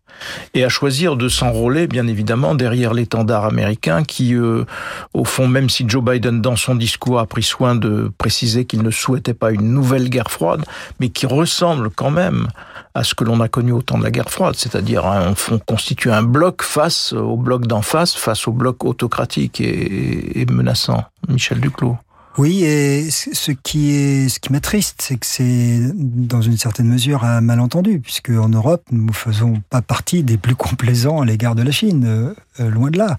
Et 0.54 0.62
à 0.62 0.68
choisir 0.68 1.16
de 1.16 1.28
s'enrôler, 1.28 1.86
bien 1.86 2.06
évidemment, 2.06 2.54
derrière 2.54 2.94
l'étendard 2.94 3.44
américain 3.44 4.04
qui, 4.04 4.36
au 4.36 5.24
fond, 5.24 5.48
même 5.48 5.70
si 5.70 5.84
Joe 5.88 6.04
Biden, 6.04 6.42
dans 6.42 6.54
son 6.54 6.74
discours, 6.74 7.18
a 7.18 7.26
pris 7.26 7.42
soin 7.42 7.74
de 7.74 8.12
préciser 8.18 8.66
qu'il 8.66 8.82
ne 8.82 8.90
souhaitait 8.90 9.34
pas 9.34 9.52
une 9.52 9.72
nouvelle 9.72 10.10
guerre 10.10 10.30
froide, 10.30 10.64
mais 11.00 11.08
qui 11.08 11.26
ressemble 11.26 11.90
quand 11.90 12.10
même 12.10 12.46
à 12.94 13.04
ce 13.04 13.14
que 13.14 13.24
l'on 13.24 13.40
a 13.40 13.48
connu 13.48 13.72
au 13.72 13.82
temps 13.82 13.98
de 13.98 14.04
la 14.04 14.10
guerre 14.10 14.30
froide, 14.30 14.54
c'est-à-dire 14.56 15.04
fond 15.36 15.58
constitue 15.58 16.10
un 16.10 16.22
bloc 16.22 16.62
face 16.62 17.12
au 17.12 17.36
bloc 17.36 17.66
d'en 17.66 17.82
face, 17.82 18.14
face 18.14 18.46
au 18.46 18.52
bloc 18.52 18.84
autocratique 18.84 19.60
et, 19.60 20.46
menaçant. 20.50 21.04
Michel 21.28 21.60
Duclos. 21.60 21.96
Oui, 22.38 22.64
et 22.64 23.10
ce 23.10 23.52
qui 23.52 23.94
est, 23.94 24.28
ce 24.30 24.40
qui 24.40 24.52
m'attriste, 24.52 25.02
c'est 25.02 25.16
que 25.16 25.26
c'est 25.26 25.80
dans 25.94 26.40
une 26.40 26.56
certaine 26.56 26.86
mesure 26.86 27.24
un 27.24 27.42
malentendu, 27.42 28.00
puisque 28.00 28.30
en 28.30 28.48
Europe, 28.48 28.84
nous 28.90 29.06
ne 29.06 29.12
faisons 29.12 29.62
pas 29.68 29.82
partie 29.82 30.22
des 30.22 30.38
plus 30.38 30.54
complaisants 30.54 31.20
à 31.20 31.26
l'égard 31.26 31.54
de 31.54 31.62
la 31.62 31.70
Chine, 31.70 32.06
euh, 32.06 32.70
loin 32.70 32.90
de 32.90 32.96
là. 32.96 33.18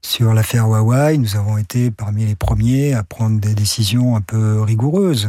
Sur 0.00 0.32
l'affaire 0.32 0.66
Huawei, 0.66 1.18
nous 1.18 1.36
avons 1.36 1.58
été 1.58 1.90
parmi 1.90 2.24
les 2.24 2.36
premiers 2.36 2.94
à 2.94 3.02
prendre 3.02 3.40
des 3.40 3.54
décisions 3.54 4.16
un 4.16 4.20
peu 4.20 4.62
rigoureuses. 4.62 5.28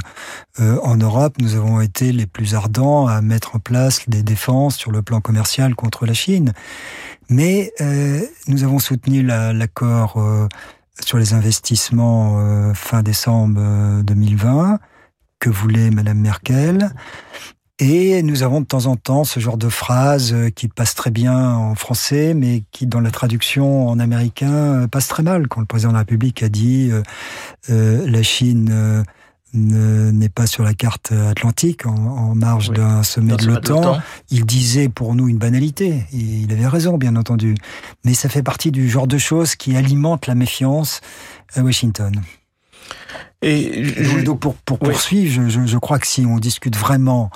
Euh, 0.60 0.78
en 0.84 0.96
Europe, 0.96 1.36
nous 1.40 1.56
avons 1.56 1.82
été 1.82 2.12
les 2.12 2.28
plus 2.28 2.56
ardents 2.56 3.08
à 3.08 3.22
mettre 3.22 3.56
en 3.56 3.60
place 3.60 4.08
des 4.08 4.24
défenses 4.24 4.78
sur 4.78 4.92
le 4.92 5.02
plan 5.02 5.22
commercial 5.22 5.76
contre 5.76 6.06
la 6.06 6.14
Chine. 6.14 6.54
Mais 7.30 7.72
euh, 7.80 8.22
nous 8.48 8.64
avons 8.64 8.80
soutenu 8.80 9.24
l'accord 9.24 10.18
euh, 10.18 10.48
sur 11.06 11.18
les 11.18 11.34
investissements 11.34 12.74
fin 12.74 13.04
décembre 13.04 14.02
2020 14.04 14.74
euh, 14.74 14.78
que 15.40 15.50
voulait 15.50 15.92
Madame 15.92 16.20
Merkel. 16.20 16.92
Et 17.82 18.22
nous 18.24 18.44
avons 18.44 18.60
de 18.60 18.66
temps 18.66 18.88
en 18.88 18.98
temps 18.98 19.24
ce 19.24 19.40
genre 19.40 19.58
de 19.58 19.70
phrases 19.70 20.34
euh, 20.34 20.50
qui 20.50 20.68
passent 20.68 20.96
très 20.96 21.12
bien 21.12 21.54
en 21.54 21.76
français, 21.76 22.34
mais 22.34 22.64
qui, 22.72 22.88
dans 22.88 23.00
la 23.00 23.10
traduction 23.10 23.88
en 23.88 24.00
américain, 24.00 24.88
passent 24.90 25.08
très 25.08 25.24
mal. 25.24 25.48
Quand 25.48 25.62
le 25.62 25.66
président 25.66 25.90
de 25.90 25.94
la 25.94 26.00
République 26.00 26.44
a 26.44 26.50
dit 26.50 26.92
euh, 27.70 28.06
la 28.06 28.22
Chine 28.22 29.06
n'est 29.54 30.30
pas 30.30 30.46
sur 30.46 30.64
la 30.64 30.74
carte 30.74 31.12
atlantique 31.12 31.86
en, 31.86 32.36
marge 32.36 32.70
d'un 32.70 33.02
sommet 33.02 33.36
de 33.36 33.48
l'OTAN. 33.48 34.00
Il 34.30 34.46
disait 34.46 34.90
pour 34.90 35.16
nous 35.16 35.28
une 35.28 35.38
banalité. 35.38 36.04
Et 36.12 36.18
il 36.18 36.52
avait 36.52 36.68
raison, 36.68 36.98
bien 36.98 37.16
entendu. 37.16 37.56
Mais 38.04 38.14
ça 38.14 38.30
fait 38.30 38.44
partie 38.44 38.72
du 38.72 38.90
genre 38.90 39.08
de 39.08 39.18
choses 39.18 39.56
qui 39.56 39.76
alimentent 39.76 40.28
la 40.28 40.36
méfiance 40.36 41.02
à 41.56 41.62
Washington. 41.62 42.22
Et 43.42 43.84
donc 44.24 44.42
pour, 44.42 44.56
pour 44.56 44.80
poursuivre, 44.80 45.48
je, 45.48 45.66
je, 45.66 45.78
crois 45.78 45.98
que 45.98 46.08
si 46.08 46.26
on 46.26 46.38
discute 46.40 46.76
vraiment 46.76 47.32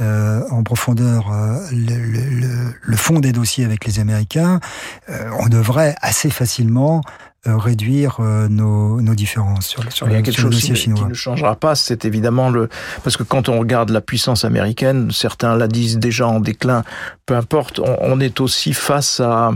euh, 0.00 0.42
en 0.50 0.62
profondeur 0.62 1.32
euh, 1.32 1.58
le, 1.72 1.96
le, 1.96 2.74
le, 2.80 2.96
fond 2.96 3.18
des 3.18 3.32
dossiers 3.32 3.64
avec 3.64 3.84
les 3.84 3.98
Américains, 3.98 4.60
euh, 5.08 5.30
on 5.40 5.48
devrait 5.48 5.94
assez 6.00 6.30
facilement 6.30 7.02
réduire 7.46 8.18
euh, 8.20 8.48
nos, 8.48 9.00
nos, 9.00 9.14
différences 9.14 9.66
sur, 9.66 9.90
sur, 9.92 10.06
Il 10.08 10.12
y 10.12 10.16
a 10.16 10.22
quelque 10.22 10.40
chose 10.40 10.60
qui, 10.60 10.74
qui, 10.74 10.90
ne 10.90 11.14
changera 11.14 11.56
pas, 11.56 11.74
c'est 11.74 12.04
évidemment 12.04 12.50
le 12.50 12.68
parce 13.02 13.16
que 13.16 13.22
quand 13.22 13.48
on 13.48 13.58
regarde 13.58 13.88
la 13.90 14.02
puissance 14.02 14.44
américaine, 14.44 15.10
certains 15.10 15.56
la 15.56 15.66
disent 15.66 15.98
déjà 15.98 16.26
en 16.28 16.40
déclin. 16.40 16.84
Peu 17.24 17.34
importe, 17.34 17.78
on, 17.78 17.96
on 18.00 18.20
est 18.20 18.40
aussi 18.40 18.74
face 18.74 19.20
à 19.20 19.52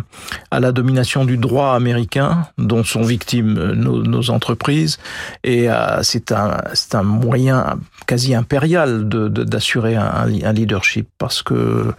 à 0.50 0.60
la 0.60 0.72
domination 0.72 1.26
du 1.26 1.36
droit 1.36 1.74
américain 1.74 2.46
dont 2.56 2.84
sont 2.84 3.02
victimes 3.02 3.58
euh, 3.58 3.74
nos, 3.74 4.02
nos 4.02 4.30
entreprises 4.30 4.98
et 5.42 5.68
c'est 6.02 6.32
un 6.32 6.62
un 6.94 7.02
moyen 7.02 7.78
quasi 8.06 8.34
impérial 8.34 9.08
de 9.08 9.28
d'assurer 9.28 9.96
un, 9.96 10.26
un 10.26 10.52
leadership 10.52 11.08
parce 11.18 11.42
que 11.42 11.92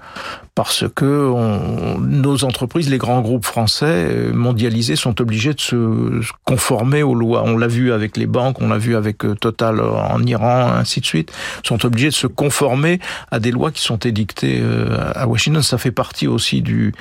parce 0.55 0.85
que 0.95 1.29
on, 1.29 1.99
nos 1.99 2.45
entreprises, 2.45 2.89
les 2.89 2.97
grands 2.97 3.21
groupes 3.21 3.45
français 3.45 3.85
euh, 3.85 4.33
mondialisés, 4.33 4.95
sont 4.95 5.19
obligés 5.21 5.53
de 5.53 5.59
se 5.59 6.21
conformer 6.45 7.03
aux 7.03 7.13
lois. 7.13 7.43
On 7.45 7.57
l'a 7.57 7.67
vu 7.67 7.91
avec 7.91 8.15
les 8.15 8.25
banques, 8.25 8.61
on 8.61 8.69
l'a 8.69 8.77
vu 8.77 8.95
avec 8.95 9.25
euh, 9.25 9.35
Total 9.35 9.81
en 9.81 10.23
Iran, 10.23 10.71
ainsi 10.77 11.01
de 11.01 11.05
suite, 11.05 11.33
sont 11.63 11.85
obligés 11.85 12.07
de 12.07 12.13
se 12.13 12.27
conformer 12.27 12.99
à 13.31 13.39
des 13.39 13.51
lois 13.51 13.71
qui 13.71 13.81
sont 13.81 13.97
édictées 13.97 14.59
euh, 14.61 15.11
à 15.13 15.27
Washington. 15.27 15.61
Ça 15.61 15.77
fait 15.77 15.91
partie 15.91 16.27
aussi 16.27 16.61
du, 16.61 16.93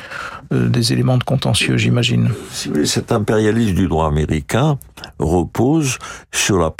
des 0.50 0.92
éléments 0.92 1.16
de 1.16 1.24
contentieux, 1.24 1.76
j'imagine. 1.76 2.30
Si 2.50 2.70
cet 2.86 3.12
impérialisme 3.12 3.74
du 3.76 3.86
droit 3.86 4.08
américain 4.08 4.78
repose 5.18 5.98
sur 6.32 6.58
la, 6.58 6.70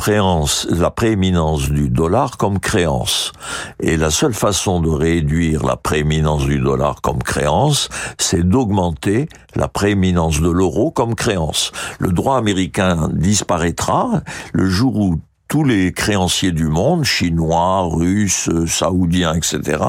prééminence 0.91 1.71
du 1.71 1.91
dollar 1.91 2.37
comme 2.37 2.59
créance. 2.59 3.33
Et 3.81 3.97
la 3.97 4.11
seule 4.11 4.35
façon 4.35 4.81
de 4.81 4.89
réduire 4.89 5.65
la 5.65 5.77
prééminence 5.77 6.45
du 6.45 6.59
dollar 6.59 7.01
comme 7.01 7.23
créance, 7.23 7.89
c'est 8.19 8.47
d'augmenter 8.47 9.29
la 9.55 9.69
prééminence 9.69 10.41
de 10.41 10.51
l'euro 10.51 10.91
comme 10.91 11.15
créance. 11.15 11.73
Le 11.99 12.13
droit 12.13 12.37
américain 12.37 13.09
disparaîtra 13.13 14.23
le 14.53 14.69
jour 14.69 14.97
où 14.97 15.21
tous 15.55 15.63
les 15.63 15.93
créanciers 15.93 16.51
du 16.51 16.67
monde, 16.67 17.05
chinois, 17.05 17.83
russes, 17.83 18.51
saoudiens, 18.67 19.35
etc., 19.35 19.85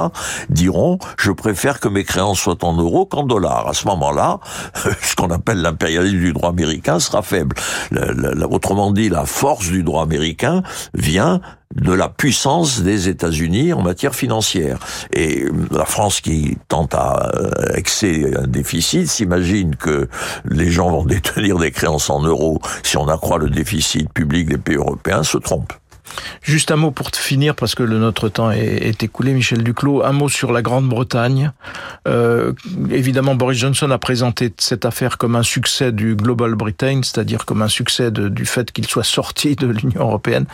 diront 0.48 1.00
je 1.18 1.32
préfère 1.32 1.80
que 1.80 1.88
mes 1.88 2.04
créances 2.04 2.38
soient 2.38 2.64
en 2.64 2.74
euros 2.74 3.08
qu'en 3.08 3.24
dollars. 3.24 3.68
À 3.68 3.74
ce 3.74 3.88
moment-là, 3.88 4.42
ce 5.02 5.16
qu'on 5.16 5.32
appelle 5.32 5.64
l'impérialisme 5.64 6.20
du 6.20 6.34
droit 6.34 6.50
américain 6.50 7.00
sera 7.00 7.24
faible. 7.24 7.56
autrement 8.52 8.92
dit, 8.92 9.10
la 9.10 9.26
force 9.26 9.72
du 9.72 9.82
droit 9.82 10.04
américain 10.04 10.62
vient 10.94 11.42
de 11.76 11.94
la 11.94 12.10
puissance 12.10 12.82
des 12.82 13.10
États-Unis 13.10 13.74
en 13.74 13.82
matière 13.82 14.16
financière. 14.16 14.80
Et 15.12 15.44
euh, 15.44 15.52
la 15.72 15.86
France 15.86 16.22
qui 16.22 16.58
tente 16.68 16.94
à 16.94 17.32
euh, 17.36 17.52
excès 17.76 18.32
un 18.38 18.48
déficit 18.48 19.08
s'imagine 19.08 19.76
que 19.76 20.08
les 20.46 20.72
gens 20.72 20.90
vont 20.90 21.06
détenir 21.06 21.58
des 21.58 21.72
créances 21.72 22.10
en 22.10 22.22
euros 22.22 22.60
si 22.84 22.98
on 22.98 23.08
accroît 23.08 23.38
le 23.38 23.50
déficit 23.50 24.12
public 24.12 24.50
des 24.50 24.58
pays 24.58 24.76
européens, 24.76 25.24
se 25.24 25.38
trompe. 25.38 25.74
Juste 26.42 26.72
un 26.72 26.76
mot 26.76 26.92
pour 26.92 27.10
finir, 27.12 27.56
parce 27.56 27.76
que 27.76 27.84
notre 27.84 28.30
temps 28.30 28.52
est, 28.52 29.02
écoulé, 29.04 29.34
Michel 29.34 29.64
Duclos. 29.64 30.04
Un 30.04 30.12
mot 30.12 30.30
sur 30.30 30.52
la 30.52 30.62
Grande-Bretagne. 30.62 31.52
Euh, 32.08 32.54
évidemment, 32.90 33.36
Boris 33.36 33.60
Johnson 33.60 33.90
a 33.92 33.98
présenté 33.98 34.54
cette 34.60 34.86
affaire 34.86 35.18
comme 35.18 35.36
un 35.36 35.44
succès 35.44 35.92
du 35.92 36.16
Global 36.16 36.56
Britain, 36.56 37.02
c'est-à-dire 37.04 37.46
comme 37.46 37.62
un 37.62 37.68
succès 37.68 38.12
du 38.12 38.46
fait 38.46 38.72
qu'il 38.72 38.88
soit 38.88 39.04
sorti 39.04 39.56
de 39.56 39.68
l'Union 39.68 40.02
européenne. 40.02 40.46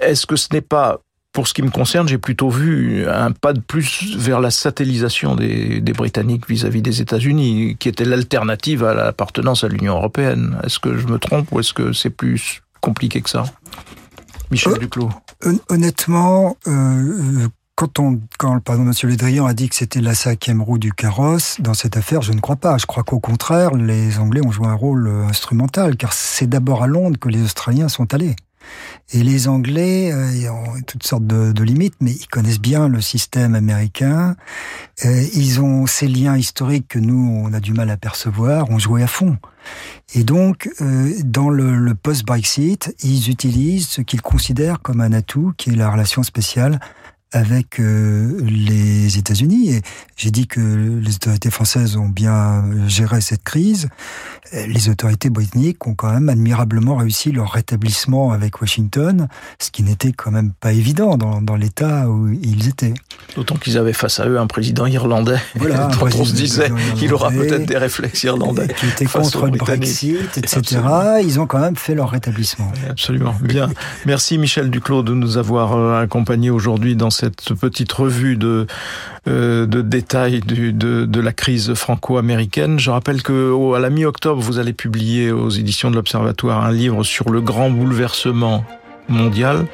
Est-ce 0.00 0.26
que 0.26 0.36
ce 0.36 0.48
n'est 0.52 0.60
pas 0.60 1.00
pour 1.32 1.46
ce 1.46 1.54
qui 1.54 1.62
me 1.62 1.70
concerne, 1.70 2.08
j'ai 2.08 2.18
plutôt 2.18 2.48
vu 2.48 3.06
un 3.06 3.30
pas 3.30 3.52
de 3.52 3.60
plus 3.60 4.16
vers 4.16 4.40
la 4.40 4.50
satellisation 4.50 5.36
des, 5.36 5.80
Britanniques 5.96 6.48
vis-à-vis 6.48 6.80
-vis 6.80 6.82
des 6.82 7.00
États-Unis, 7.00 7.76
qui 7.78 7.88
était 7.88 8.04
l'alternative 8.04 8.82
à 8.82 8.94
l'appartenance 8.94 9.62
à 9.62 9.68
l'Union 9.68 9.94
européenne? 9.94 10.58
Est-ce 10.64 10.78
que 10.78 10.96
je 10.96 11.06
me 11.06 11.18
trompe 11.18 11.52
ou 11.52 11.60
est-ce 11.60 11.72
que 11.72 11.92
c'est 11.92 12.10
plus 12.10 12.62
compliqué 12.80 13.20
que 13.20 13.30
ça? 13.30 13.44
Michel 14.50 14.74
euh, 14.74 14.78
Duclos 14.78 15.10
Honnêtement, 15.68 16.56
euh, 16.66 16.70
euh, 16.70 17.48
quand, 17.74 17.98
on, 17.98 18.20
quand 18.38 18.60
pardon, 18.60 18.82
M. 18.82 18.92
Lédrian 19.08 19.46
a 19.46 19.54
dit 19.54 19.68
que 19.68 19.74
c'était 19.74 20.00
la 20.00 20.14
cinquième 20.14 20.62
roue 20.62 20.78
du 20.78 20.92
carrosse, 20.92 21.56
dans 21.60 21.74
cette 21.74 21.96
affaire, 21.96 22.22
je 22.22 22.32
ne 22.32 22.40
crois 22.40 22.56
pas. 22.56 22.78
Je 22.78 22.86
crois 22.86 23.02
qu'au 23.02 23.20
contraire, 23.20 23.74
les 23.74 24.18
Anglais 24.18 24.40
ont 24.44 24.50
joué 24.50 24.66
un 24.66 24.74
rôle 24.74 25.08
instrumental, 25.28 25.96
car 25.96 26.12
c'est 26.12 26.46
d'abord 26.46 26.82
à 26.82 26.86
Londres 26.86 27.18
que 27.20 27.28
les 27.28 27.42
Australiens 27.42 27.88
sont 27.88 28.12
allés. 28.14 28.36
Et 29.12 29.22
les 29.22 29.48
Anglais, 29.48 30.12
euh, 30.12 30.50
ont 30.50 30.80
toutes 30.86 31.02
sortes 31.02 31.26
de, 31.26 31.62
limites, 31.62 31.94
mais 32.00 32.12
ils 32.12 32.26
connaissent 32.26 32.60
bien 32.60 32.88
le 32.88 33.00
système 33.00 33.54
américain. 33.54 34.36
Euh, 35.04 35.24
ils 35.34 35.60
ont 35.60 35.86
ces 35.86 36.08
liens 36.08 36.36
historiques 36.36 36.88
que 36.88 36.98
nous, 36.98 37.42
on 37.44 37.52
a 37.52 37.60
du 37.60 37.72
mal 37.72 37.90
à 37.90 37.96
percevoir, 37.96 38.70
ont 38.70 38.78
joué 38.78 39.02
à 39.02 39.06
fond. 39.06 39.38
Et 40.14 40.24
donc, 40.24 40.70
euh, 40.80 41.12
dans 41.24 41.48
le 41.48 41.94
post-Brexit, 41.94 42.94
ils 43.02 43.30
utilisent 43.30 43.88
ce 43.88 44.00
qu'ils 44.02 44.22
considèrent 44.22 44.80
comme 44.80 45.00
un 45.00 45.12
atout, 45.12 45.52
qui 45.56 45.70
est 45.70 45.76
la 45.76 45.90
relation 45.90 46.22
spéciale 46.22 46.80
avec 47.32 47.80
euh, 47.80 48.38
les 48.42 49.18
États-Unis. 49.18 49.70
Et 49.70 49.82
j'ai 50.16 50.30
dit 50.30 50.46
que 50.46 50.60
les 50.60 51.14
autorités 51.16 51.50
françaises 51.50 51.96
ont 51.96 52.08
bien 52.08 52.64
géré 52.86 53.20
cette 53.20 53.42
crise. 53.42 53.88
Les 54.52 54.88
autorités 54.88 55.28
britanniques 55.28 55.86
ont 55.86 55.94
quand 55.94 56.10
même 56.10 56.28
admirablement 56.28 56.96
réussi 56.96 57.32
leur 57.32 57.52
rétablissement 57.52 58.32
avec 58.32 58.60
Washington, 58.60 59.28
ce 59.58 59.70
qui 59.70 59.82
n'était 59.82 60.12
quand 60.12 60.30
même 60.30 60.52
pas 60.52 60.72
évident 60.72 61.16
dans, 61.16 61.42
dans 61.42 61.56
l'état 61.56 62.08
où 62.08 62.28
ils 62.28 62.68
étaient. 62.68 62.94
D'autant 63.36 63.56
qu'ils 63.56 63.76
avaient 63.76 63.92
face 63.92 64.20
à 64.20 64.26
eux 64.26 64.38
un 64.38 64.46
président 64.46 64.86
irlandais, 64.86 65.38
voilà, 65.54 65.86
dont 66.00 66.06
on 66.06 66.24
se 66.24 66.34
disait 66.34 66.70
qu'il 66.96 67.12
aura 67.12 67.30
peut-être 67.30 67.66
des 67.66 67.76
réflexes 67.76 68.22
irlandais. 68.22 68.68
Qui 68.68 68.86
était 68.86 69.04
contre 69.04 69.46
le 69.46 69.58
Brexit, 69.58 70.38
etc. 70.38 70.80
Ils 71.22 71.38
ont 71.40 71.46
quand 71.46 71.60
même 71.60 71.76
fait 71.76 71.94
leur 71.94 72.10
rétablissement. 72.10 72.72
Absolument. 72.88 73.34
Bien. 73.42 73.68
Merci 74.06 74.38
Michel 74.38 74.70
Duclos 74.70 75.02
de 75.02 75.14
nous 75.14 75.36
avoir 75.36 75.76
euh, 75.76 76.02
accompagnés 76.02 76.50
aujourd'hui 76.50 76.96
dans 76.96 77.10
cette 77.18 77.54
petite 77.54 77.92
revue 77.92 78.36
de, 78.36 78.66
euh, 79.26 79.66
détails 79.66 80.40
de, 80.40 81.20
la 81.20 81.32
crise 81.32 81.74
franco-américaine. 81.74 82.78
Je 82.78 82.90
rappelle 82.90 83.22
que 83.22 83.74
à 83.74 83.80
la 83.80 83.90
mi-octobre, 83.90 84.40
vous 84.40 84.58
allez 84.58 84.72
publier 84.72 85.32
aux 85.32 85.50
éditions 85.50 85.90
de 85.90 85.96
l'Observatoire 85.96 86.64
un 86.64 86.72
livre 86.72 87.02
sur 87.02 87.30
le 87.30 87.40
grand 87.40 87.70
bouleversement 87.70 88.64
mondial 89.08 89.66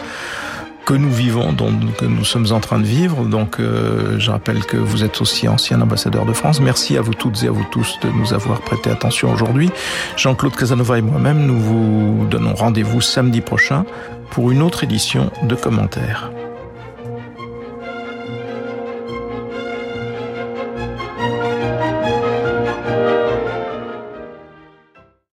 que 0.87 0.95
nous 0.95 1.13
vivons, 1.13 1.53
dont 1.53 1.73
que 1.99 2.05
nous 2.05 2.25
sommes 2.25 2.53
en 2.53 2.61
train 2.61 2.79
de 2.79 2.85
vivre. 2.85 3.25
Donc, 3.25 3.59
euh, 3.59 4.19
je 4.19 4.31
rappelle 4.31 4.65
que 4.65 4.77
vous 4.77 5.03
êtes 5.03 5.21
aussi 5.21 5.49
ancien 5.49 5.81
ambassadeur 5.81 6.27
de 6.27 6.33
France. 6.33 6.61
Merci 6.61 6.97
à 6.97 7.01
vous 7.01 7.15
toutes 7.15 7.43
et 7.43 7.49
à 7.49 7.51
vous 7.51 7.67
tous 7.71 7.99
de 8.03 8.09
nous 8.11 8.35
avoir 8.35 8.61
prêté 8.61 8.91
attention 8.91 9.33
aujourd'hui. 9.33 9.71
Jean-Claude 10.17 10.57
Casanova 10.57 10.99
et 10.99 11.03
moi-même, 11.03 11.47
nous 11.47 11.59
vous 11.59 12.27
donnons 12.31 12.55
rendez-vous 12.55 13.01
samedi 13.01 13.41
prochain 13.41 13.85
pour 14.31 14.51
une 14.51 14.63
autre 14.63 14.85
édition 14.85 15.31
de 15.43 15.55
commentaires. 15.55 16.31